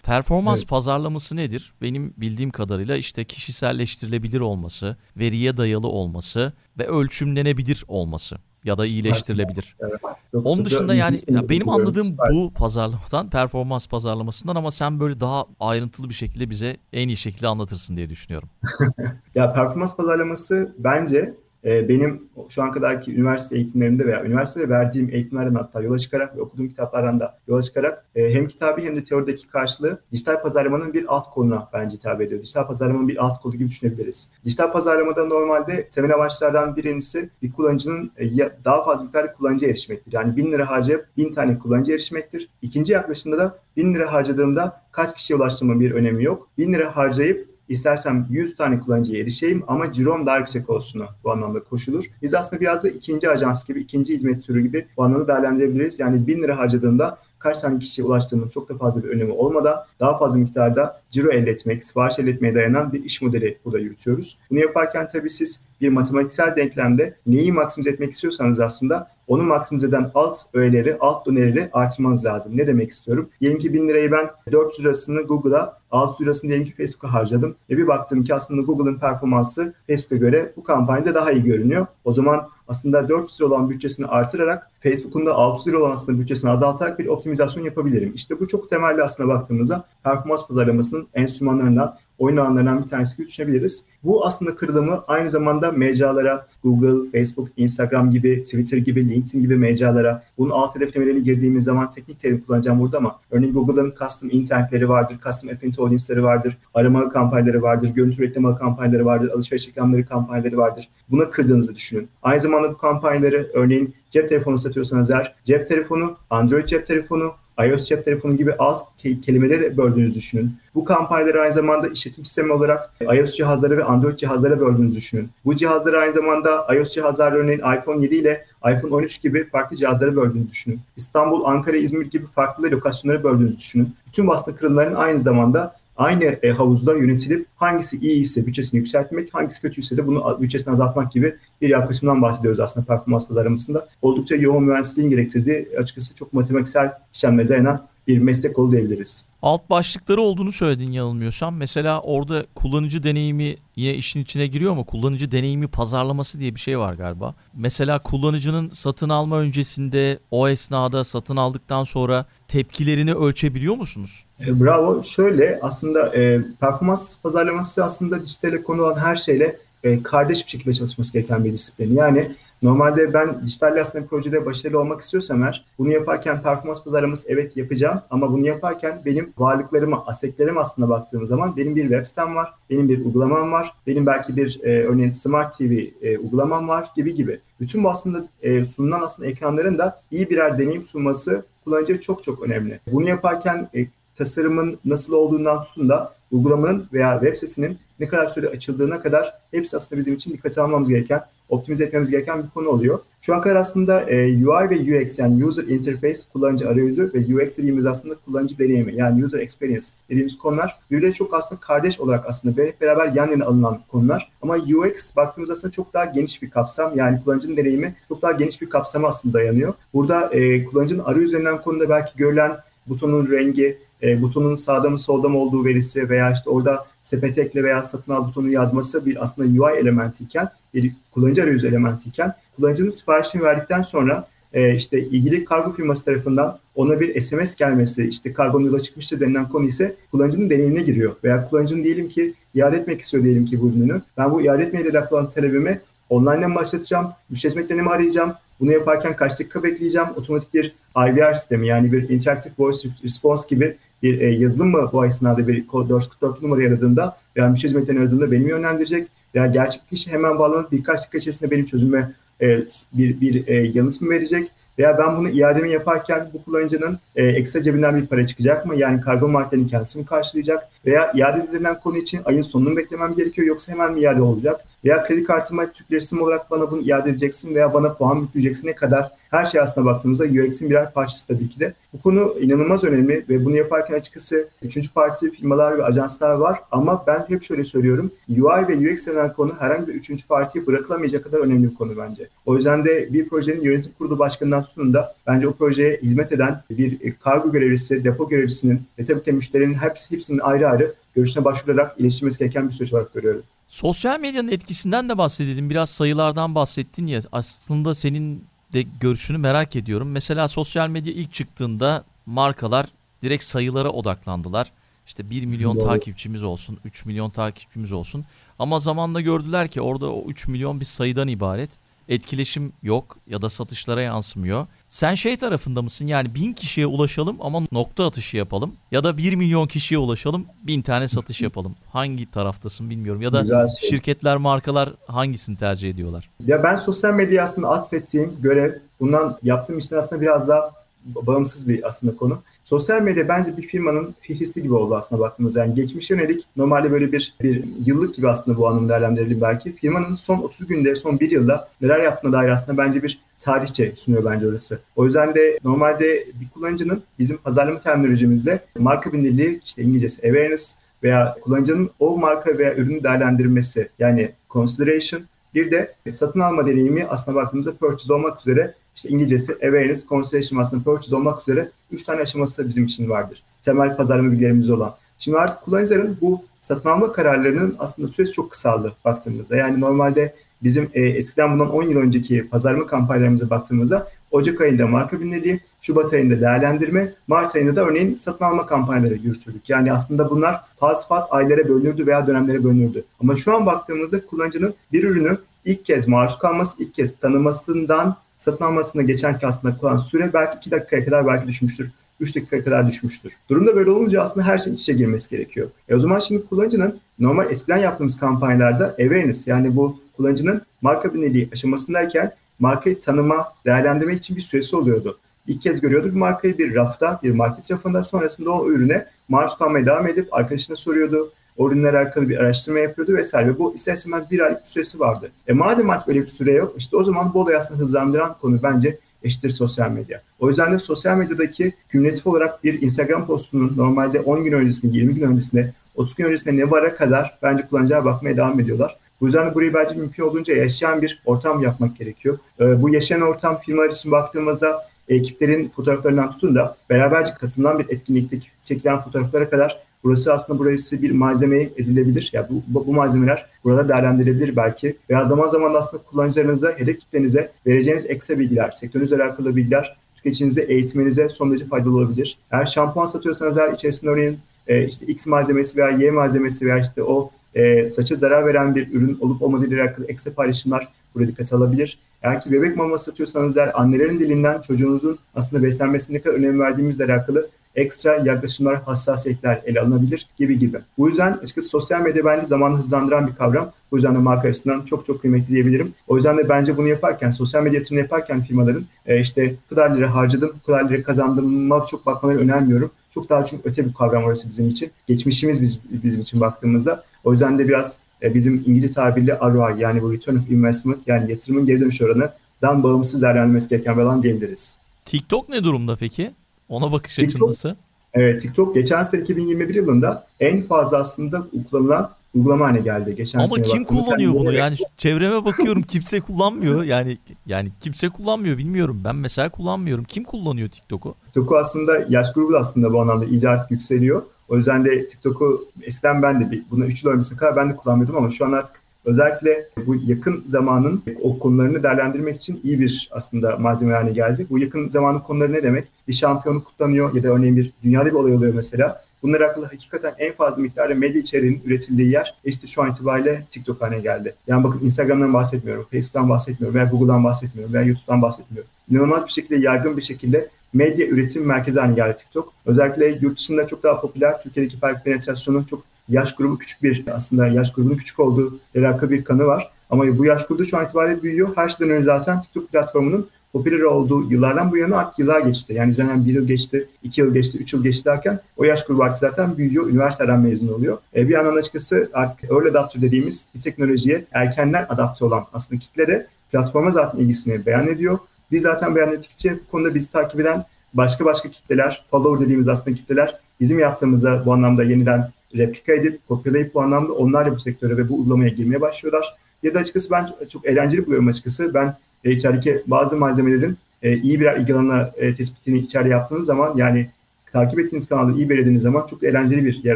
Performans 0.03 0.59
evet. 0.59 0.69
pazarlaması 0.69 1.35
nedir? 1.35 1.73
Benim 1.81 2.13
bildiğim 2.17 2.49
kadarıyla 2.49 2.97
işte 2.97 3.25
kişiselleştirilebilir 3.25 4.39
olması, 4.39 4.97
veriye 5.17 5.57
dayalı 5.57 5.87
olması 5.87 6.53
ve 6.79 6.87
ölçümlenebilir 6.87 7.83
olması 7.87 8.37
ya 8.67 8.77
da 8.77 8.85
iyileştirilebilir. 8.85 9.75
Evet. 9.79 10.01
Onun 10.33 10.65
dışında 10.65 10.95
yani 10.95 11.17
ya 11.29 11.49
benim 11.49 11.69
anladığım 11.69 12.17
bu 12.31 12.53
pazarlamadan, 12.53 13.29
performans 13.29 13.87
pazarlamasından 13.87 14.55
ama 14.55 14.71
sen 14.71 14.99
böyle 14.99 15.19
daha 15.19 15.45
ayrıntılı 15.59 16.09
bir 16.09 16.13
şekilde 16.13 16.49
bize 16.49 16.77
en 16.93 17.07
iyi 17.07 17.17
şekilde 17.17 17.47
anlatırsın 17.47 17.97
diye 17.97 18.09
düşünüyorum. 18.09 18.49
ya 19.35 19.53
performans 19.53 19.97
pazarlaması 19.97 20.75
bence 20.77 21.33
benim 21.67 22.29
şu 22.49 22.63
an 22.63 22.71
kadarki 22.71 23.15
üniversite 23.15 23.55
eğitimlerimde 23.55 24.05
veya 24.05 24.25
üniversitede 24.25 24.69
verdiğim 24.69 25.09
eğitimlerden 25.11 25.55
hatta 25.55 25.81
yola 25.81 25.99
çıkarak 25.99 26.37
ve 26.37 26.41
okuduğum 26.41 26.67
kitaplardan 26.67 27.19
da 27.19 27.39
yola 27.47 27.61
çıkarak 27.61 28.05
e, 28.15 28.33
hem 28.33 28.47
kitabi 28.47 28.83
hem 28.83 28.95
de 28.95 29.03
teorideki 29.03 29.47
karşılığı 29.47 30.01
dijital 30.11 30.41
pazarlamanın 30.41 30.93
bir 30.93 31.05
alt 31.07 31.33
konuna 31.33 31.69
bence 31.73 31.97
hitap 31.97 32.21
ediyor. 32.21 32.41
Dijital 32.41 32.67
pazarlamanın 32.67 33.07
bir 33.07 33.25
alt 33.25 33.41
kolu 33.41 33.53
gibi 33.53 33.69
düşünebiliriz. 33.69 34.33
Dijital 34.45 34.71
pazarlamada 34.71 35.25
normalde 35.25 35.89
temel 35.89 36.13
amaçlardan 36.13 36.75
birincisi 36.75 37.29
bir 37.41 37.51
kullanıcının 37.51 38.11
e, 38.17 38.25
daha 38.65 38.83
fazla 38.83 39.07
bir 39.07 39.11
tane 39.11 39.31
kullanıcıya 39.31 39.71
erişmektir. 39.71 40.13
Yani 40.13 40.35
bin 40.35 40.51
lira 40.51 40.69
harcayıp 40.69 41.07
bin 41.17 41.31
tane 41.31 41.59
kullanıcıya 41.59 41.95
erişmektir. 41.95 42.49
İkinci 42.61 42.93
yaklaşımda 42.93 43.37
da 43.37 43.59
bin 43.77 43.93
lira 43.93 44.13
harcadığımda 44.13 44.81
kaç 44.91 45.15
kişiye 45.15 45.37
ulaştığımın 45.37 45.79
bir 45.79 45.91
önemi 45.91 46.23
yok. 46.23 46.49
Bin 46.57 46.73
lira 46.73 46.95
harcayıp 46.95 47.56
İstersem 47.69 48.27
100 48.29 48.55
tane 48.55 48.79
kullanıcıya 48.79 49.21
erişeyim 49.21 49.63
ama 49.67 49.91
cirom 49.91 50.25
daha 50.25 50.37
yüksek 50.37 50.69
olsun 50.69 51.03
bu 51.23 51.31
anlamda 51.31 51.59
koşulur. 51.63 52.03
Biz 52.21 52.35
aslında 52.35 52.61
biraz 52.61 52.83
da 52.83 52.89
ikinci 52.89 53.29
ajans 53.29 53.67
gibi, 53.67 53.79
ikinci 53.79 54.13
hizmet 54.13 54.43
türü 54.43 54.61
gibi 54.61 54.87
bu 54.97 55.03
anlamda 55.03 55.27
değerlendirebiliriz. 55.27 55.99
Yani 55.99 56.27
1000 56.27 56.41
lira 56.41 56.57
harcadığında 56.57 57.17
kaç 57.39 57.61
tane 57.61 57.79
kişiye 57.79 58.07
ulaştığının 58.07 58.49
çok 58.49 58.69
da 58.69 58.77
fazla 58.77 59.03
bir 59.03 59.09
önemi 59.09 59.31
olmadan 59.31 59.83
daha 59.99 60.17
fazla 60.17 60.39
miktarda 60.39 61.01
ciro 61.09 61.31
elde 61.31 61.51
etmek, 61.51 61.83
sipariş 61.83 62.19
elde 62.19 62.29
etmeye 62.31 62.55
dayanan 62.55 62.93
bir 62.93 63.03
iş 63.03 63.21
modeli 63.21 63.57
burada 63.65 63.79
yürütüyoruz. 63.79 64.39
Bunu 64.51 64.59
yaparken 64.59 65.07
tabii 65.07 65.29
siz 65.29 65.65
bir 65.81 65.89
matematiksel 65.89 66.55
denklemde 66.55 67.17
neyi 67.27 67.51
maksimize 67.51 67.89
etmek 67.89 68.11
istiyorsanız 68.11 68.59
aslında 68.59 69.16
onu 69.27 69.43
maksimize 69.43 69.87
eden 69.87 70.11
alt 70.15 70.37
öğeleri, 70.53 70.97
alt 70.99 71.25
döneleri 71.25 71.69
artırmanız 71.73 72.25
lazım. 72.25 72.57
Ne 72.57 72.67
demek 72.67 72.89
istiyorum? 72.89 73.29
Diyelim 73.41 73.59
ki 73.59 73.73
1000 73.73 73.87
lirayı 73.87 74.11
ben 74.11 74.29
400 74.51 74.85
lirasını 74.85 75.21
Google'a, 75.21 75.77
600 75.91 76.21
lirasını 76.21 76.49
diyelim 76.49 76.65
ki 76.65 76.75
Facebook'a 76.75 77.13
harcadım. 77.13 77.55
Ve 77.69 77.77
bir 77.77 77.87
baktım 77.87 78.23
ki 78.23 78.33
aslında 78.33 78.61
Google'ın 78.61 78.99
performansı 78.99 79.73
Facebook'a 79.87 80.15
göre 80.15 80.53
bu 80.57 80.63
kampanyada 80.63 81.15
daha 81.15 81.31
iyi 81.31 81.43
görünüyor. 81.43 81.87
O 82.03 82.11
zaman 82.11 82.49
aslında 82.67 83.09
400 83.09 83.41
lira 83.41 83.47
olan 83.47 83.69
bütçesini 83.69 84.07
artırarak 84.07 84.71
Facebook'un 84.79 85.25
da 85.25 85.33
600 85.33 85.67
lira 85.67 85.83
olan 85.83 85.91
aslında 85.91 86.19
bütçesini 86.19 86.51
azaltarak 86.51 86.99
bir 86.99 87.07
optimizasyon 87.07 87.65
yapabilirim. 87.65 88.11
İşte 88.15 88.39
bu 88.39 88.47
çok 88.47 88.69
temelli 88.69 89.03
aslında 89.03 89.29
baktığımızda 89.29 89.85
performans 90.03 90.47
pazarlamasının 90.47 91.07
enstrümanlarından 91.13 91.97
oyun 92.19 92.37
alanlarından 92.37 92.83
bir 92.83 92.87
tanesi 92.87 93.17
gibi 93.17 93.27
düşünebiliriz. 93.27 93.85
Bu 94.03 94.25
aslında 94.25 94.55
kırılımı 94.55 95.03
aynı 95.07 95.29
zamanda 95.29 95.71
mecralara, 95.71 96.45
Google, 96.63 97.11
Facebook, 97.11 97.47
Instagram 97.57 98.11
gibi, 98.11 98.43
Twitter 98.43 98.77
gibi, 98.77 99.09
LinkedIn 99.09 99.41
gibi 99.41 99.57
mecralara, 99.57 100.23
bunun 100.37 100.49
alt 100.49 100.75
hedeflemelerini 100.75 101.23
girdiğimiz 101.23 101.63
zaman 101.63 101.89
teknik 101.89 102.19
terim 102.19 102.41
kullanacağım 102.41 102.79
burada 102.79 102.97
ama 102.97 103.19
örneğin 103.31 103.53
Google'ın 103.53 103.93
custom 103.99 104.29
intentleri 104.29 104.89
vardır, 104.89 105.17
custom 105.23 105.49
affinity 105.49 105.81
audience'ları 105.81 106.23
vardır, 106.23 106.57
arama 106.73 107.09
kampanyaları 107.09 107.61
vardır, 107.61 107.87
görüntü 107.87 108.23
reklamı 108.23 108.57
kampanyaları 108.57 109.05
vardır, 109.05 109.31
alışveriş 109.31 109.67
reklamları 109.67 110.05
kampanyaları 110.05 110.57
vardır. 110.57 110.89
Buna 111.09 111.29
kırdığınızı 111.29 111.75
düşünün. 111.75 112.09
Aynı 112.23 112.39
zamanda 112.39 112.56
bu 112.63 112.77
kampanyaları 112.77 113.51
örneğin 113.53 113.95
cep 114.09 114.29
telefonu 114.29 114.57
satıyorsanız 114.57 115.11
eğer 115.11 115.35
cep 115.43 115.67
telefonu, 115.67 116.17
Android 116.29 116.65
cep 116.65 116.87
telefonu, 116.87 117.33
iOS 117.65 117.85
cep 117.85 118.05
telefonu 118.05 118.35
gibi 118.35 118.53
alt 118.53 118.81
kelimeleri 119.21 119.77
böldüğünüzü 119.77 120.15
düşünün. 120.15 120.51
Bu 120.75 120.85
kampanyaları 120.85 121.41
aynı 121.41 121.51
zamanda 121.51 121.87
işletim 121.87 122.25
sistemi 122.25 122.53
olarak 122.53 122.93
iOS 123.01 123.33
cihazları 123.33 123.77
ve 123.77 123.83
Android 123.83 124.17
cihazlara 124.17 124.59
böldüğünüzü 124.59 124.95
düşünün. 124.95 125.29
Bu 125.45 125.55
cihazları 125.55 125.99
aynı 125.99 126.13
zamanda 126.13 126.67
iOS 126.75 126.89
cihazlar 126.89 127.31
örneğin 127.31 127.59
iPhone 127.59 128.03
7 128.03 128.15
ile 128.15 128.45
iPhone 128.59 128.93
13 128.93 129.21
gibi 129.21 129.49
farklı 129.49 129.75
cihazlara 129.75 130.15
böldüğünüzü 130.15 130.49
düşünün. 130.49 130.79
İstanbul, 130.97 131.45
Ankara, 131.45 131.77
İzmir 131.77 132.05
gibi 132.05 132.25
farklı 132.25 132.71
lokasyonlara 132.71 133.23
böldüğünüzü 133.23 133.57
düşünün. 133.57 133.95
Bütün 134.07 134.27
bastı 134.27 134.55
kırımların 134.55 134.95
aynı 134.95 135.19
zamanda 135.19 135.75
aynı 135.97 136.23
e, 136.23 136.51
havuzda 136.51 136.93
yönetilip 136.93 137.47
hangisi 137.55 137.97
iyi 137.97 138.21
ise 138.21 138.45
bütçesini 138.45 138.77
yükseltmek, 138.77 139.33
hangisi 139.33 139.61
kötüyse 139.61 139.97
de 139.97 140.07
bunu 140.07 140.37
bütçesini 140.41 140.73
azaltmak 140.73 141.11
gibi 141.11 141.35
bir 141.61 141.69
yaklaşımdan 141.69 142.21
bahsediyoruz 142.21 142.59
aslında 142.59 142.85
performans 142.85 143.27
pazarlamasında. 143.27 143.87
Oldukça 144.01 144.35
yoğun 144.35 144.63
mühendisliğin 144.63 145.09
gerektirdiği 145.09 145.69
açıkçası 145.79 146.15
çok 146.15 146.33
matematiksel 146.33 146.93
işlemlere 147.13 147.49
dayanan 147.49 147.87
bir 148.07 148.17
meslek 148.17 148.55
kolu 148.55 148.71
diyebiliriz. 148.71 149.29
Alt 149.41 149.69
başlıkları 149.69 150.21
olduğunu 150.21 150.51
söyledin 150.51 150.91
yanılmıyorsam. 150.91 151.55
Mesela 151.55 152.01
orada 152.01 152.45
kullanıcı 152.55 153.03
deneyimi 153.03 153.55
yine 153.75 153.93
işin 153.93 154.21
içine 154.21 154.47
giriyor 154.47 154.73
mu? 154.73 154.85
Kullanıcı 154.85 155.31
deneyimi 155.31 155.67
pazarlaması 155.67 156.39
diye 156.39 156.55
bir 156.55 156.59
şey 156.59 156.79
var 156.79 156.93
galiba. 156.93 157.35
Mesela 157.53 157.99
kullanıcının 157.99 158.69
satın 158.69 159.09
alma 159.09 159.39
öncesinde 159.39 160.19
o 160.31 160.49
esnada 160.49 161.03
satın 161.03 161.35
aldıktan 161.35 161.83
sonra 161.83 162.25
tepkilerini 162.47 163.13
ölçebiliyor 163.13 163.75
musunuz? 163.75 164.25
E, 164.47 164.59
bravo. 164.59 165.03
Şöyle 165.03 165.59
aslında 165.61 166.15
e, 166.15 166.41
performans 166.59 167.21
pazarlaması 167.21 167.83
aslında 167.85 168.21
dijitale 168.21 168.63
konu 168.63 168.81
olan 168.81 168.95
her 168.95 169.15
şeyle 169.15 169.57
e, 169.83 170.03
kardeş 170.03 170.45
bir 170.45 170.49
şekilde 170.49 170.73
çalışması 170.73 171.13
gereken 171.13 171.45
bir 171.45 171.53
disiplin. 171.53 171.95
Yani 171.95 172.35
Normalde 172.61 173.13
ben 173.13 173.41
dijital 173.41 173.75
bir 173.75 174.07
projede 174.07 174.45
başarılı 174.45 174.79
olmak 174.79 175.01
istiyorsam 175.01 175.43
eğer 175.43 175.65
bunu 175.77 175.91
yaparken 175.91 176.41
performans 176.41 176.83
pazarlaması 176.83 177.33
evet 177.33 177.57
yapacağım 177.57 178.01
ama 178.09 178.31
bunu 178.33 178.47
yaparken 178.47 179.01
benim 179.05 179.33
varlıklarıma, 179.37 180.05
asetlerime 180.05 180.59
aslında 180.59 180.89
baktığım 180.89 181.25
zaman 181.25 181.57
benim 181.57 181.75
bir 181.75 181.81
web 181.81 182.05
sitem 182.05 182.35
var, 182.35 182.53
benim 182.69 182.89
bir 182.89 183.05
uygulamam 183.05 183.51
var, 183.51 183.73
benim 183.87 184.05
belki 184.05 184.35
bir 184.35 184.59
e, 184.63 184.83
örneğin 184.83 185.09
Smart 185.09 185.57
TV 185.57 185.71
e, 186.01 186.17
uygulamam 186.17 186.67
var 186.67 186.91
gibi 186.95 187.13
gibi. 187.15 187.39
Bütün 187.59 187.83
bu 187.83 187.89
aslında 187.89 188.27
e, 188.41 188.65
sunulan 188.65 189.01
aslında 189.01 189.29
ekranların 189.29 189.77
da 189.77 190.01
iyi 190.11 190.29
birer 190.29 190.59
deneyim 190.59 190.83
sunması 190.83 191.45
kullanıcıya 191.63 191.99
çok 191.99 192.23
çok 192.23 192.43
önemli. 192.43 192.79
Bunu 192.91 193.09
yaparken 193.09 193.69
e, 193.75 193.87
tasarımın 194.17 194.79
nasıl 194.85 195.13
olduğundan 195.13 195.61
tutun 195.61 195.89
da 195.89 196.13
uygulamanın 196.31 196.87
veya 196.93 197.13
web 197.13 197.35
sitesinin 197.35 197.77
ne 197.99 198.07
kadar 198.07 198.27
sürede 198.27 198.49
açıldığına 198.49 199.01
kadar 199.01 199.33
hepsi 199.51 199.77
aslında 199.77 199.99
bizim 199.99 200.13
için 200.13 200.33
dikkate 200.33 200.61
almamız 200.61 200.89
gereken, 200.89 201.21
optimize 201.49 201.83
etmemiz 201.83 202.11
gereken 202.11 202.43
bir 202.43 202.49
konu 202.49 202.69
oluyor. 202.69 202.99
Şu 203.21 203.35
an 203.35 203.41
kadar 203.41 203.55
aslında 203.55 204.01
e, 204.01 204.47
UI 204.47 204.69
ve 204.69 205.03
UX 205.03 205.19
yani 205.19 205.45
User 205.45 205.63
Interface, 205.63 206.19
kullanıcı 206.33 206.69
arayüzü 206.69 207.11
ve 207.13 207.19
UX 207.19 207.57
dediğimiz 207.57 207.85
aslında 207.85 208.15
kullanıcı 208.25 208.57
deneyimi 208.59 208.95
yani 208.95 209.23
User 209.23 209.39
Experience 209.39 209.85
dediğimiz 210.09 210.37
konular 210.37 210.79
birbirleri 210.91 211.13
çok 211.13 211.33
aslında 211.33 211.61
kardeş 211.61 211.99
olarak 211.99 212.25
aslında 212.25 212.61
hep 212.61 212.81
beraber 212.81 213.07
yan 213.07 213.31
yana 213.31 213.45
alınan 213.45 213.79
konular. 213.87 214.31
Ama 214.41 214.55
UX 214.55 215.15
baktığımız 215.15 215.51
aslında 215.51 215.71
çok 215.71 215.93
daha 215.93 216.05
geniş 216.05 216.41
bir 216.41 216.49
kapsam 216.49 216.97
yani 216.97 217.23
kullanıcının 217.23 217.57
deneyimi 217.57 217.95
çok 218.07 218.21
daha 218.21 218.31
geniş 218.31 218.61
bir 218.61 218.69
kapsama 218.69 219.07
aslında 219.07 219.33
dayanıyor. 219.33 219.73
Burada 219.93 220.29
e, 220.31 220.65
kullanıcının 220.65 221.03
arayüzlerinden 221.03 221.61
konuda 221.61 221.89
belki 221.89 222.17
görülen 222.17 222.57
butonun 222.87 223.31
rengi, 223.31 223.77
e, 224.03 224.21
butonun 224.21 224.55
sağda 224.55 224.89
mı 224.89 224.99
solda 224.99 225.29
mı 225.29 225.37
olduğu 225.37 225.65
verisi 225.65 226.09
veya 226.09 226.31
işte 226.31 226.49
orada 226.49 226.85
sepete 227.01 227.41
ekle 227.41 227.63
veya 227.63 227.83
satın 227.83 228.11
al 228.11 228.27
butonu 228.27 228.49
yazması 228.49 229.05
bir 229.05 229.23
aslında 229.23 229.63
UI 229.63 229.79
elementiyken, 229.79 230.49
bir 230.73 230.91
kullanıcı 231.11 231.43
arayüzü 231.43 231.67
elementiyken 231.67 232.33
kullanıcının 232.55 232.89
siparişini 232.89 233.43
verdikten 233.43 233.81
sonra 233.81 234.27
e, 234.53 234.75
işte 234.75 234.99
ilgili 234.99 235.45
kargo 235.45 235.73
firması 235.73 236.05
tarafından 236.05 236.59
ona 236.75 236.99
bir 236.99 237.21
SMS 237.21 237.55
gelmesi, 237.55 238.07
işte 238.07 238.33
kargonun 238.33 238.65
yola 238.65 238.79
çıkmıştır 238.79 239.19
denilen 239.19 239.49
konu 239.49 239.65
ise 239.65 239.95
kullanıcının 240.11 240.49
deneyimine 240.49 240.81
giriyor. 240.81 241.15
Veya 241.23 241.49
kullanıcının 241.49 241.83
diyelim 241.83 242.09
ki 242.09 242.33
iade 242.55 242.77
etmek 242.77 243.01
istiyor 243.01 243.23
diyelim 243.23 243.45
ki 243.45 243.61
bu 243.61 243.69
ürünü. 243.69 244.01
Ben 244.17 244.31
bu 244.31 244.41
iade 244.41 244.63
etmeyle 244.63 244.89
alakalı 244.89 245.29
talebimi 245.29 245.81
online'den 246.09 246.55
başlatacağım, 246.55 247.11
müşteri 247.29 247.49
hizmetlerini 247.49 247.89
arayacağım, 247.89 248.33
bunu 248.59 248.71
yaparken 248.71 249.15
kaç 249.15 249.39
dakika 249.39 249.63
bekleyeceğim? 249.63 250.07
Otomatik 250.15 250.53
bir 250.53 250.75
IVR 250.97 251.33
sistemi 251.33 251.67
yani 251.67 251.91
bir 251.91 252.09
Interactive 252.09 252.53
Voice 252.59 252.89
Response 253.03 253.55
gibi 253.55 253.77
bir 254.03 254.21
e, 254.21 254.29
yazılım 254.29 254.71
mı 254.71 254.89
bu 254.93 255.05
esnada 255.05 255.47
bir 255.47 255.67
444 255.67 256.41
numara 256.41 256.67
aradığında 256.67 257.17
veya 257.35 257.49
müşteri 257.49 257.69
hizmetlerini 257.69 258.01
aradığında 258.01 258.31
beni 258.31 258.49
yönlendirecek 258.49 259.07
veya 259.35 259.47
gerçek 259.47 259.89
kişi 259.89 260.11
hemen 260.11 260.39
bağlanıp 260.39 260.71
birkaç 260.71 260.99
dakika 260.99 261.17
içerisinde 261.17 261.51
benim 261.51 261.65
çözüme 261.65 262.13
e, 262.41 262.65
bir, 262.93 263.21
bir 263.21 263.47
e, 263.47 263.53
yanıt 263.73 264.01
mı 264.01 264.09
verecek? 264.09 264.51
Veya 264.79 264.97
ben 264.97 265.17
bunu 265.17 265.29
iademi 265.29 265.71
yaparken 265.71 266.29
bu 266.33 266.43
kullanıcının 266.43 266.99
e, 267.15 267.25
ekstra 267.25 267.61
cebinden 267.61 268.01
bir 268.01 268.07
para 268.07 268.25
çıkacak 268.25 268.65
mı? 268.65 268.75
Yani 268.75 269.01
kargo 269.01 269.27
maliyetlerini 269.27 269.67
kendisi 269.67 269.99
mi 269.99 270.05
karşılayacak? 270.05 270.69
Veya 270.85 271.11
iade 271.15 271.47
edilen 271.49 271.79
konu 271.79 271.97
için 271.97 272.21
ayın 272.25 272.41
sonunu 272.41 272.77
beklemem 272.77 273.15
gerekiyor 273.15 273.47
yoksa 273.47 273.71
hemen 273.73 273.93
mi 273.93 273.99
iade 273.99 274.21
olacak? 274.21 274.61
Veya 274.85 275.03
kredi 275.03 275.23
kartıma 275.23 275.71
Türk 275.71 275.91
lirası 275.91 276.23
olarak 276.23 276.51
bana 276.51 276.71
bunu 276.71 276.81
iade 276.81 277.09
edeceksin 277.09 277.55
veya 277.55 277.73
bana 277.73 277.93
puan 277.93 278.15
yükleyeceksin 278.15 278.67
ne 278.67 278.75
kadar? 278.75 279.11
Her 279.31 279.45
şey 279.45 279.61
aslında 279.61 279.87
baktığımızda 279.87 280.23
UX'in 280.23 280.69
birer 280.69 280.93
parçası 280.93 281.27
tabii 281.27 281.49
ki 281.49 281.59
de. 281.59 281.73
Bu 281.93 282.01
konu 282.01 282.35
inanılmaz 282.39 282.83
önemli 282.83 283.25
ve 283.29 283.45
bunu 283.45 283.55
yaparken 283.55 283.93
açıkçası 283.93 284.47
üçüncü 284.61 284.93
parti 284.93 285.31
firmalar 285.31 285.77
ve 285.77 285.83
ajanslar 285.83 286.33
var 286.33 286.59
ama 286.71 287.03
ben 287.07 287.25
hep 287.27 287.43
şöyle 287.43 287.63
söylüyorum. 287.63 288.11
UI 288.29 288.67
ve 288.67 288.93
UX 288.93 289.07
denen 289.07 289.33
konu 289.33 289.55
herhangi 289.59 289.87
bir 289.87 289.93
üçüncü 289.93 290.27
partiye 290.27 290.67
bırakılamayacak 290.67 291.23
kadar 291.23 291.39
önemli 291.39 291.69
bir 291.69 291.75
konu 291.75 291.97
bence. 291.97 292.27
O 292.45 292.55
yüzden 292.55 292.85
de 292.85 293.13
bir 293.13 293.29
projenin 293.29 293.61
yönetim 293.61 293.91
kurulu 293.97 294.19
başkanından 294.19 294.63
tutun 294.63 294.93
da 294.93 295.15
bence 295.27 295.47
o 295.47 295.53
projeye 295.53 295.99
hizmet 296.03 296.31
eden 296.31 296.63
bir 296.69 297.13
kargo 297.13 297.51
görevlisi, 297.51 298.03
depo 298.03 298.29
görevlisinin 298.29 298.81
ve 298.99 299.05
tabii 299.05 299.23
ki 299.23 299.31
müşterinin 299.31 299.73
hepsi, 299.73 300.15
hepsinin 300.15 300.39
ayrı 300.39 300.69
ayrı 300.69 300.93
görüşüne 301.15 301.45
başvurarak 301.45 301.99
iyileştirmesi 301.99 302.39
gereken 302.39 302.67
bir 302.67 302.71
süreç 302.71 302.93
olarak 302.93 303.13
görüyorum. 303.13 303.43
Sosyal 303.67 304.19
medyanın 304.19 304.47
etkisinden 304.51 305.09
de 305.09 305.17
bahsedelim. 305.17 305.69
Biraz 305.69 305.89
sayılardan 305.89 306.55
bahsettin 306.55 307.07
ya. 307.07 307.19
Aslında 307.31 307.93
senin 307.93 308.45
de 308.73 308.81
görüşünü 308.81 309.37
merak 309.37 309.75
ediyorum. 309.75 310.11
Mesela 310.11 310.47
sosyal 310.47 310.89
medya 310.89 311.13
ilk 311.13 311.33
çıktığında 311.33 312.03
markalar 312.25 312.87
direkt 313.21 313.43
sayılara 313.43 313.89
odaklandılar. 313.89 314.71
İşte 315.05 315.29
1 315.29 315.45
milyon 315.45 315.79
Doğru. 315.79 315.87
takipçimiz 315.87 316.43
olsun, 316.43 316.77
3 316.85 317.05
milyon 317.05 317.29
takipçimiz 317.29 317.93
olsun. 317.93 318.25
Ama 318.59 318.79
zamanla 318.79 319.21
gördüler 319.21 319.67
ki 319.67 319.81
orada 319.81 320.13
o 320.13 320.29
3 320.29 320.47
milyon 320.47 320.79
bir 320.79 320.85
sayıdan 320.85 321.27
ibaret 321.27 321.79
etkileşim 322.09 322.73
yok 322.83 323.17
ya 323.27 323.41
da 323.41 323.49
satışlara 323.49 324.01
yansımıyor. 324.01 324.67
Sen 324.89 325.13
şey 325.13 325.37
tarafında 325.37 325.81
mısın 325.81 326.07
yani 326.07 326.35
bin 326.35 326.53
kişiye 326.53 326.87
ulaşalım 326.87 327.37
ama 327.39 327.59
nokta 327.71 328.07
atışı 328.07 328.37
yapalım 328.37 328.75
ya 328.91 329.03
da 329.03 329.17
bir 329.17 329.35
milyon 329.35 329.67
kişiye 329.67 329.97
ulaşalım 329.97 330.45
bin 330.63 330.81
tane 330.81 331.07
satış 331.07 331.41
yapalım. 331.41 331.75
Hangi 331.91 332.31
taraftasın 332.31 332.89
bilmiyorum 332.89 333.21
ya 333.21 333.33
da 333.33 333.67
şey. 333.67 333.89
şirketler 333.89 334.37
markalar 334.37 334.89
hangisini 335.07 335.57
tercih 335.57 335.89
ediyorlar? 335.89 336.29
Ya 336.45 336.63
ben 336.63 336.75
sosyal 336.75 337.13
medya 337.13 337.43
aslında 337.43 337.69
atfettiğim 337.69 338.37
görev 338.41 338.73
bundan 338.99 339.37
yaptığım 339.43 339.77
işten 339.77 339.97
aslında 339.97 340.21
biraz 340.21 340.47
daha 340.47 340.71
bağımsız 341.05 341.67
bir 341.67 341.87
aslında 341.87 342.17
konu. 342.17 342.41
Sosyal 342.67 343.01
medya 343.01 343.27
bence 343.27 343.57
bir 343.57 343.61
firmanın 343.61 344.15
fihristi 344.21 344.63
gibi 344.63 344.73
oldu 344.73 344.95
aslında 344.95 345.21
baktığımız 345.21 345.55
yani 345.55 345.75
geçmiş 345.75 346.11
yönelik 346.11 346.45
normalde 346.57 346.91
böyle 346.91 347.11
bir, 347.11 347.35
bir 347.41 347.63
yıllık 347.85 348.15
gibi 348.15 348.29
aslında 348.29 348.57
bu 348.57 348.67
anlamda 348.67 348.89
değerlendirelim 348.89 349.41
belki. 349.41 349.73
Firmanın 349.73 350.15
son 350.15 350.37
30 350.37 350.67
günde, 350.67 350.95
son 350.95 351.19
bir 351.19 351.31
yılda 351.31 351.69
neler 351.81 351.99
yaptığına 351.99 352.33
dair 352.33 352.49
aslında 352.49 352.77
bence 352.77 353.03
bir 353.03 353.19
tarihçe 353.39 353.95
sunuyor 353.95 354.25
bence 354.25 354.47
orası. 354.47 354.79
O 354.95 355.05
yüzden 355.05 355.35
de 355.35 355.59
normalde 355.63 356.27
bir 356.41 356.49
kullanıcının 356.53 357.03
bizim 357.19 357.37
pazarlama 357.37 357.79
terminolojimizde 357.79 358.59
marka 358.79 359.13
bilinirliği 359.13 359.61
işte 359.65 359.81
İngilizcesi 359.81 360.27
awareness 360.27 360.79
veya 361.03 361.35
kullanıcının 361.41 361.89
o 361.99 362.17
marka 362.17 362.57
veya 362.57 362.75
ürünü 362.75 363.03
değerlendirmesi 363.03 363.89
yani 363.99 364.31
consideration 364.49 365.21
bir 365.53 365.71
de 365.71 365.95
satın 366.09 366.39
alma 366.39 366.65
deneyimi 366.65 367.05
aslında 367.09 367.37
baktığımızda 367.37 367.75
purchase 367.75 368.13
olmak 368.13 368.39
üzere 368.39 368.73
işte 368.97 369.09
İngilizcesi 369.09 369.53
awareness, 369.53 370.07
consideration 370.07 370.59
aslında 370.59 370.83
purchase 370.83 371.15
olmak 371.15 371.41
üzere 371.41 371.71
3 371.91 372.03
tane 372.03 372.21
aşaması 372.21 372.67
bizim 372.67 372.85
için 372.85 373.09
vardır. 373.09 373.43
Temel 373.61 373.97
pazarlama 373.97 374.31
bilgilerimiz 374.31 374.69
olan. 374.69 374.95
Şimdi 375.19 375.37
artık 375.37 375.61
kullanıcıların 375.61 376.17
bu 376.21 376.41
satın 376.59 376.89
alma 376.89 377.11
kararlarının 377.11 377.75
aslında 377.79 378.07
süresi 378.07 378.31
çok 378.33 378.51
kısaldı 378.51 378.93
baktığımızda. 379.05 379.55
Yani 379.55 379.79
normalde 379.79 380.35
bizim 380.63 380.89
e, 380.93 381.01
eskiden 381.01 381.53
bundan 381.53 381.69
10 381.69 381.83
yıl 381.83 381.97
önceki 381.97 382.49
pazarlama 382.49 382.85
kampanyalarımıza 382.85 383.49
baktığımızda 383.49 384.07
Ocak 384.31 384.61
ayında 384.61 384.87
marka 384.87 385.19
bilinirliği, 385.19 385.59
Şubat 385.81 386.13
ayında 386.13 386.41
değerlendirme, 386.41 387.13
Mart 387.27 387.55
ayında 387.55 387.75
da 387.75 387.85
örneğin 387.85 388.15
satın 388.15 388.45
alma 388.45 388.65
kampanyaları 388.65 389.13
yürütürdük. 389.13 389.69
Yani 389.69 389.93
aslında 389.93 390.29
bunlar 390.29 390.61
faz 390.79 391.07
faz 391.07 391.27
aylara 391.31 391.69
bölünürdü 391.69 392.07
veya 392.07 392.27
dönemlere 392.27 392.63
bölünürdü. 392.63 393.03
Ama 393.21 393.35
şu 393.35 393.55
an 393.55 393.65
baktığımızda 393.65 394.25
kullanıcının 394.25 394.73
bir 394.91 395.03
ürünü 395.03 395.37
ilk 395.65 395.85
kez 395.85 396.07
maruz 396.07 396.39
kalması, 396.39 396.83
ilk 396.83 396.93
kez 396.93 397.19
tanımasından 397.19 398.15
satın 398.37 398.65
almasına 398.65 399.01
geçen 399.01 399.39
ki 399.39 399.47
aslında 399.47 399.77
kalan 399.77 399.97
süre 399.97 400.33
belki 400.33 400.57
2 400.57 400.71
dakikaya 400.71 401.05
kadar 401.05 401.27
belki 401.27 401.47
düşmüştür. 401.47 401.91
3 402.19 402.35
dakikaya 402.35 402.63
kadar 402.63 402.87
düşmüştür. 402.87 403.33
Durumda 403.49 403.75
böyle 403.75 403.91
olunca 403.91 404.21
aslında 404.21 404.47
her 404.47 404.57
şey 404.57 404.73
iç 404.73 404.81
içe 404.81 404.93
girmesi 404.93 405.29
gerekiyor. 405.29 405.69
E 405.89 405.95
o 405.95 405.99
zaman 405.99 406.19
şimdi 406.19 406.45
kullanıcının 406.45 406.99
normal 407.19 407.49
eskiden 407.49 407.77
yaptığımız 407.77 408.19
kampanyalarda 408.19 408.85
awareness 408.85 409.47
yani 409.47 409.75
bu 409.75 409.99
kullanıcının 410.17 410.61
marka 410.81 411.13
bilinirliği 411.13 411.49
aşamasındayken 411.51 412.31
markayı 412.59 412.99
tanıma, 412.99 413.53
değerlendirme 413.65 414.13
için 414.13 414.35
bir 414.35 414.41
süresi 414.41 414.75
oluyordu. 414.75 415.19
İlk 415.47 415.61
kez 415.61 415.81
görüyordu 415.81 416.07
bir 416.07 416.19
markayı 416.19 416.57
bir 416.57 416.75
rafta, 416.75 417.19
bir 417.23 417.31
market 417.31 417.71
rafında 417.71 418.03
sonrasında 418.03 418.51
o 418.51 418.69
ürüne 418.69 419.07
maruz 419.29 419.57
kalmaya 419.57 419.85
devam 419.85 420.07
edip 420.07 420.33
arkadaşına 420.33 420.75
soruyordu. 420.75 421.31
O 421.57 421.71
ürünlerle 421.71 421.97
alakalı 421.97 422.29
bir 422.29 422.37
araştırma 422.37 422.79
yapıyordu 422.79 423.13
vesaire. 423.15 423.47
Ve 423.47 423.59
bu 423.59 423.73
ister 423.73 423.93
istemez 423.93 424.31
bir 424.31 424.39
aylık 424.39 424.61
bir 424.61 424.69
süresi 424.69 424.99
vardı. 424.99 425.31
E 425.47 425.53
madem 425.53 425.89
artık 425.89 426.09
öyle 426.09 426.21
bir 426.21 426.25
süre 426.25 426.51
yok 426.51 426.73
işte 426.77 426.97
o 426.97 427.03
zaman 427.03 427.33
bu 427.33 427.41
olayı 427.41 427.57
aslında 427.57 427.81
hızlandıran 427.81 428.35
konu 428.41 428.63
bence 428.63 428.99
eşittir 429.23 429.49
sosyal 429.49 429.91
medya. 429.91 430.21
O 430.39 430.49
yüzden 430.49 430.73
de 430.73 430.79
sosyal 430.79 431.17
medyadaki 431.17 431.73
kümülatif 431.89 432.27
olarak 432.27 432.63
bir 432.63 432.81
Instagram 432.81 433.27
postunun 433.27 433.73
normalde 433.77 434.19
10 434.19 434.43
gün 434.43 434.51
öncesinde, 434.51 434.97
20 434.97 435.15
gün 435.15 435.21
öncesinde, 435.21 435.73
30 435.95 436.15
gün 436.15 436.25
öncesinde 436.25 436.57
ne 436.57 436.71
vara 436.71 436.95
kadar 436.95 437.37
bence 437.43 437.67
kullanıcıya 437.67 438.05
bakmaya 438.05 438.37
devam 438.37 438.59
ediyorlar. 438.59 438.97
Bu 439.21 439.25
yüzden 439.25 439.51
de 439.51 439.55
burayı 439.55 439.73
bence 439.73 439.95
mümkün 439.95 440.23
olduğunca 440.23 440.55
yaşayan 440.55 441.01
bir 441.01 441.21
ortam 441.25 441.63
yapmak 441.63 441.97
gerekiyor. 441.97 442.37
Ee, 442.59 442.81
bu 442.81 442.93
yaşayan 442.93 443.21
ortam 443.21 443.59
firmalar 443.59 443.89
için 443.89 444.11
baktığımızda 444.11 444.85
ekiplerin 445.09 445.69
fotoğraflarından 445.69 446.31
tutun 446.31 446.55
da 446.55 446.75
beraberce 446.89 447.33
katılınan 447.33 447.79
bir 447.79 447.89
etkinlikte 447.89 448.39
çekilen 448.63 448.99
fotoğraflara 448.99 449.49
kadar 449.49 449.86
burası 450.03 450.33
aslında 450.33 450.59
burası 450.59 451.01
bir 451.01 451.11
malzeme 451.11 451.61
edilebilir. 451.61 452.29
Ya 452.33 452.41
yani 452.41 452.63
bu, 452.67 452.87
bu 452.87 452.93
malzemeler 452.93 453.45
burada 453.63 453.89
değerlendirilebilir 453.89 454.55
belki. 454.55 454.97
Veya 455.09 455.25
zaman 455.25 455.47
zaman 455.47 455.73
da 455.73 455.77
aslında 455.77 456.03
kullanıcılarınıza, 456.03 456.71
hedef 456.77 456.99
kitlenize 456.99 457.51
vereceğiniz 457.67 458.05
ekstra 458.09 458.39
bilgiler, 458.39 458.71
sektörünüzle 458.71 459.15
alakalı 459.15 459.55
bilgiler 459.55 459.97
tüketicinize, 460.15 460.61
eğitmenize 460.61 461.29
son 461.29 461.51
derece 461.51 461.65
faydalı 461.65 461.95
olabilir. 461.95 462.37
Eğer 462.51 462.65
şampuan 462.65 463.05
satıyorsanız 463.05 463.57
eğer 463.57 463.73
içerisinde 463.73 464.11
örneğin 464.11 464.39
e, 464.67 464.87
işte 464.87 465.05
X 465.05 465.27
malzemesi 465.27 465.77
veya 465.77 465.89
Y 465.89 466.11
malzemesi 466.11 466.65
veya 466.65 466.79
işte 466.79 467.03
o 467.03 467.31
e, 467.55 467.87
saça 467.87 468.15
zarar 468.15 468.45
veren 468.45 468.75
bir 468.75 468.93
ürün 468.93 469.17
olup 469.21 469.41
olmadığı 469.41 469.67
ile 469.67 469.81
alakalı 469.81 470.05
ekstra 470.05 470.33
paylaşımlar 470.33 470.87
burada 471.15 471.27
dikkate 471.27 471.55
alabilir. 471.55 471.99
Eğer 472.21 472.41
ki 472.41 472.51
bebek 472.51 472.77
maması 472.77 473.05
satıyorsanız 473.05 473.57
eğer 473.57 473.71
annelerin 473.73 474.19
dilinden 474.19 474.61
çocuğunuzun 474.61 475.19
aslında 475.35 475.63
beslenmesine 475.63 476.17
ne 476.17 476.21
kadar 476.21 476.35
önem 476.35 476.59
verdiğimizle 476.59 477.05
alakalı 477.05 477.49
ekstra 477.77 478.15
yaklaşımlar, 478.15 478.83
hassasiyetler 478.83 479.61
ele 479.65 479.81
alınabilir 479.81 480.27
gibi 480.37 480.59
gibi. 480.59 480.77
Bu 480.97 481.07
yüzden 481.07 481.33
açıkçası 481.33 481.67
sosyal 481.67 482.01
medya 482.01 482.25
bence 482.25 482.43
zamanı 482.43 482.77
hızlandıran 482.77 483.27
bir 483.27 483.35
kavram. 483.35 483.71
Bu 483.91 483.97
yüzden 483.97 484.15
de 484.15 484.19
marka 484.19 484.47
açısından 484.47 484.81
çok 484.81 485.05
çok 485.05 485.21
kıymetli 485.21 485.47
diyebilirim. 485.47 485.93
O 486.07 486.15
yüzden 486.15 486.37
de 486.37 486.49
bence 486.49 486.77
bunu 486.77 486.87
yaparken, 486.87 487.29
sosyal 487.29 487.63
medya 487.63 487.77
yatırımını 487.77 488.03
yaparken 488.03 488.41
firmaların 488.41 488.85
e, 489.05 489.19
işte 489.19 489.55
bu 489.65 489.75
kadar 489.75 489.95
lira 489.95 490.15
harcadım, 490.15 490.51
bu 490.61 490.65
kadar 490.65 490.89
lira 490.89 491.03
kazandığıma 491.03 491.85
çok 491.85 492.05
bakmaları 492.05 492.37
önermiyorum. 492.37 492.91
Çok 493.09 493.29
daha 493.29 493.43
çünkü 493.43 493.69
öte 493.69 493.85
bir 493.85 493.93
kavram 493.93 494.23
orası 494.23 494.49
bizim 494.49 494.69
için. 494.69 494.91
Geçmişimiz 495.07 495.61
biz, 495.61 495.81
bizim 496.03 496.21
için 496.21 496.41
baktığımızda. 496.41 497.03
O 497.23 497.31
yüzden 497.31 497.59
de 497.59 497.67
biraz 497.67 497.99
e, 498.21 498.33
bizim 498.33 498.55
İngilizce 498.55 498.91
tabirle 498.91 499.39
ROI 499.39 499.81
yani 499.81 500.01
bu 500.01 500.13
Return 500.13 500.35
of 500.35 500.49
Investment 500.49 501.07
yani 501.07 501.31
yatırımın 501.31 501.65
geri 501.65 501.81
dönüş 501.81 502.01
oranından 502.01 502.83
bağımsız 502.83 503.21
değerlendirilmesi 503.21 503.69
gereken 503.69 503.97
bir 503.97 504.01
alan 504.01 504.23
diyebiliriz. 504.23 504.77
TikTok 505.05 505.49
ne 505.49 505.63
durumda 505.63 505.95
peki? 505.99 506.31
Ona 506.69 506.91
bakış 506.91 507.15
TikTok, 507.15 507.35
açın 507.35 507.47
nasıl? 507.47 507.75
Evet 508.13 508.41
TikTok 508.41 508.75
geçen 508.75 509.03
sene 509.03 509.21
2021 509.21 509.75
yılında 509.75 510.27
en 510.39 510.63
fazla 510.63 510.97
aslında 510.97 511.47
kullanılan 511.69 512.11
uygulama 512.35 512.65
haline 512.65 512.79
geldi. 512.81 513.15
Geçen 513.15 513.39
Ama 513.39 513.63
kim 513.63 513.83
kullanıyor 513.83 514.33
bunu? 514.33 514.53
Yani 514.53 514.75
çevreme 514.97 515.45
bakıyorum 515.45 515.81
kimse 515.81 516.19
kullanmıyor. 516.19 516.83
Yani 516.83 517.17
yani 517.45 517.69
kimse 517.81 518.09
kullanmıyor 518.09 518.57
bilmiyorum. 518.57 519.01
Ben 519.05 519.15
mesela 519.15 519.49
kullanmıyorum. 519.49 520.03
Kim 520.03 520.23
kullanıyor 520.23 520.69
TikTok'u? 520.69 521.15
TikTok'u 521.25 521.57
aslında 521.57 522.05
yaş 522.09 522.33
grubu 522.33 522.57
aslında 522.57 522.93
bu 522.93 523.01
anlamda 523.01 523.25
iyice 523.25 523.49
artık 523.49 523.71
yükseliyor. 523.71 524.23
O 524.49 524.55
yüzden 524.55 524.85
de 524.85 525.07
TikTok'u 525.07 525.67
eskiden 525.81 526.21
ben 526.21 526.41
de 526.41 526.51
bir, 526.51 526.63
buna 526.71 526.85
3 526.85 527.03
yıl 527.03 527.11
öncesine 527.11 527.37
kadar 527.37 527.55
ben 527.55 527.69
de 527.69 527.75
kullanmıyordum 527.75 528.17
ama 528.17 528.29
şu 528.29 528.45
an 528.45 528.51
artık 528.51 528.75
özellikle 529.07 529.69
bu 529.85 529.95
yakın 530.05 530.43
zamanın 530.45 531.03
o 531.21 531.39
konularını 531.39 531.83
değerlendirmek 531.83 532.35
için 532.35 532.59
iyi 532.63 532.79
bir 532.79 533.09
aslında 533.11 533.57
malzeme 533.57 533.93
haline 533.93 534.11
geldi. 534.11 534.47
Bu 534.49 534.59
yakın 534.59 534.87
zamanın 534.87 535.19
konuları 535.19 535.53
ne 535.53 535.63
demek? 535.63 535.87
Bir 536.07 536.13
şampiyonu 536.13 536.63
kutlanıyor 536.63 537.15
ya 537.15 537.23
da 537.23 537.27
örneğin 537.27 537.57
bir 537.57 537.73
dünyada 537.83 538.05
bir 538.05 538.11
olay 538.11 538.33
oluyor 538.33 538.53
mesela. 538.53 539.03
Bunlar 539.23 539.41
hakkında 539.41 539.67
hakikaten 539.67 540.13
en 540.17 540.33
fazla 540.33 540.61
miktarda 540.61 540.95
medya 540.95 541.21
içeriğinin 541.21 541.61
üretildiği 541.65 542.11
yer 542.11 542.35
işte 542.43 542.67
şu 542.67 542.83
an 542.83 542.89
itibariyle 542.89 543.45
TikTok 543.49 543.81
haline 543.81 543.99
geldi. 543.99 544.35
Yani 544.47 544.63
bakın 544.63 544.79
Instagram'dan 544.83 545.33
bahsetmiyorum, 545.33 545.87
Facebook'tan 545.91 546.29
bahsetmiyorum 546.29 546.75
veya 546.75 546.85
Google'dan 546.85 547.23
bahsetmiyorum 547.23 547.73
veya 547.73 547.83
YouTube'dan 547.83 548.21
bahsetmiyorum. 548.21 548.69
İnanılmaz 548.91 549.25
bir 549.25 549.31
şekilde 549.31 549.55
yaygın 549.55 549.97
bir 549.97 550.01
şekilde 550.01 550.49
medya 550.73 551.07
üretim 551.07 551.45
merkezi 551.45 551.79
haline 551.79 551.95
geldi 551.95 552.15
TikTok. 552.17 552.53
Özellikle 552.65 553.17
yurt 553.21 553.37
dışında 553.37 553.67
çok 553.67 553.83
daha 553.83 554.01
popüler, 554.01 554.41
Türkiye'deki 554.41 554.79
penetrasyonu 554.79 555.65
çok 555.65 555.83
yaş 556.09 556.35
grubu 556.35 556.57
küçük 556.57 556.83
bir 556.83 557.03
aslında 557.11 557.47
yaş 557.47 557.73
grubunun 557.73 557.97
küçük 557.97 558.19
olduğu 558.19 558.59
alakalı 558.75 559.09
bir 559.09 559.23
kanı 559.23 559.45
var. 559.45 559.71
Ama 559.89 560.17
bu 560.17 560.25
yaş 560.25 560.47
grubu 560.47 560.63
şu 560.63 560.77
an 560.77 560.85
itibariyle 560.85 561.23
büyüyor. 561.23 561.49
Her 561.55 561.69
şeyden 561.69 561.95
önce 561.95 562.05
zaten 562.05 562.41
TikTok 562.41 562.71
platformunun 562.71 563.29
popüler 563.53 563.81
olduğu 563.81 564.31
yıllardan 564.31 564.71
bu 564.71 564.77
yana 564.77 564.97
artık 564.97 565.19
yıllar 565.19 565.41
geçti. 565.41 565.73
Yani 565.73 565.89
üzerinden 565.89 566.25
bir 566.25 566.33
yıl 566.33 566.47
geçti, 566.47 566.89
iki 567.03 567.21
yıl 567.21 567.33
geçti, 567.33 567.57
üç 567.57 567.73
yıl 567.73 567.83
geçti 567.83 568.05
derken 568.05 568.39
o 568.57 568.63
yaş 568.63 568.85
grubu 568.85 569.03
artık 569.03 569.17
zaten 569.17 569.57
büyüyor, 569.57 569.89
üniversiteden 569.89 570.39
mezun 570.39 570.67
oluyor. 570.67 570.97
E, 571.15 571.27
bir 571.27 571.33
yandan 571.33 571.55
açıkçası 571.55 572.09
artık 572.13 572.51
early 572.51 572.69
adapter 572.69 573.01
dediğimiz 573.01 573.49
bir 573.55 573.61
teknolojiye 573.61 574.25
erkenden 574.31 574.85
adapte 574.89 575.25
olan 575.25 575.45
aslında 575.53 575.79
kitle 575.79 576.07
de 576.07 576.27
platforma 576.51 576.91
zaten 576.91 577.19
ilgisini 577.19 577.65
beyan 577.65 577.87
ediyor. 577.87 578.19
Biz 578.51 578.61
zaten 578.61 578.95
beyan 578.95 579.13
ettikçe 579.13 579.53
bu 579.53 579.71
konuda 579.71 579.95
bizi 579.95 580.11
takip 580.11 580.39
eden 580.39 580.65
başka 580.93 581.25
başka 581.25 581.49
kitleler, 581.49 582.05
follower 582.11 582.45
dediğimiz 582.45 582.69
aslında 582.69 582.95
kitleler 582.95 583.39
bizim 583.59 583.79
yaptığımıza 583.79 584.45
bu 584.45 584.53
anlamda 584.53 584.83
yeniden 584.83 585.31
replika 585.55 585.93
edip, 585.93 586.27
kopyalayıp 586.27 586.73
bu 586.73 586.81
anlamda 586.81 587.13
onlar 587.13 587.45
da 587.45 587.55
bu 587.55 587.59
sektöre 587.59 587.97
ve 587.97 588.09
bu 588.09 588.19
uygulamaya 588.19 588.49
girmeye 588.49 588.81
başlıyorlar. 588.81 589.35
Ya 589.63 589.73
da 589.73 589.79
açıkçası 589.79 590.11
ben 590.11 590.29
çok 590.49 590.65
eğlenceli 590.65 591.05
buluyorum 591.05 591.27
açıkçası. 591.27 591.73
Ben 591.73 591.97
e, 592.23 592.31
içerideki 592.31 592.83
bazı 592.87 593.17
malzemelerin 593.17 593.77
e, 594.03 594.17
iyi 594.17 594.39
birer 594.39 594.57
ilgi 594.57 594.73
e, 595.17 595.33
tespitini 595.33 595.77
içeride 595.77 596.09
yaptığınız 596.09 596.45
zaman 596.45 596.77
yani 596.77 597.09
takip 597.51 597.79
ettiğiniz 597.79 598.09
kanalda 598.09 598.37
iyi 598.37 598.49
belirlediğiniz 598.49 598.81
zaman 598.81 599.05
çok 599.05 599.23
eğlenceli 599.23 599.65
bir 599.65 599.83
yer 599.83 599.95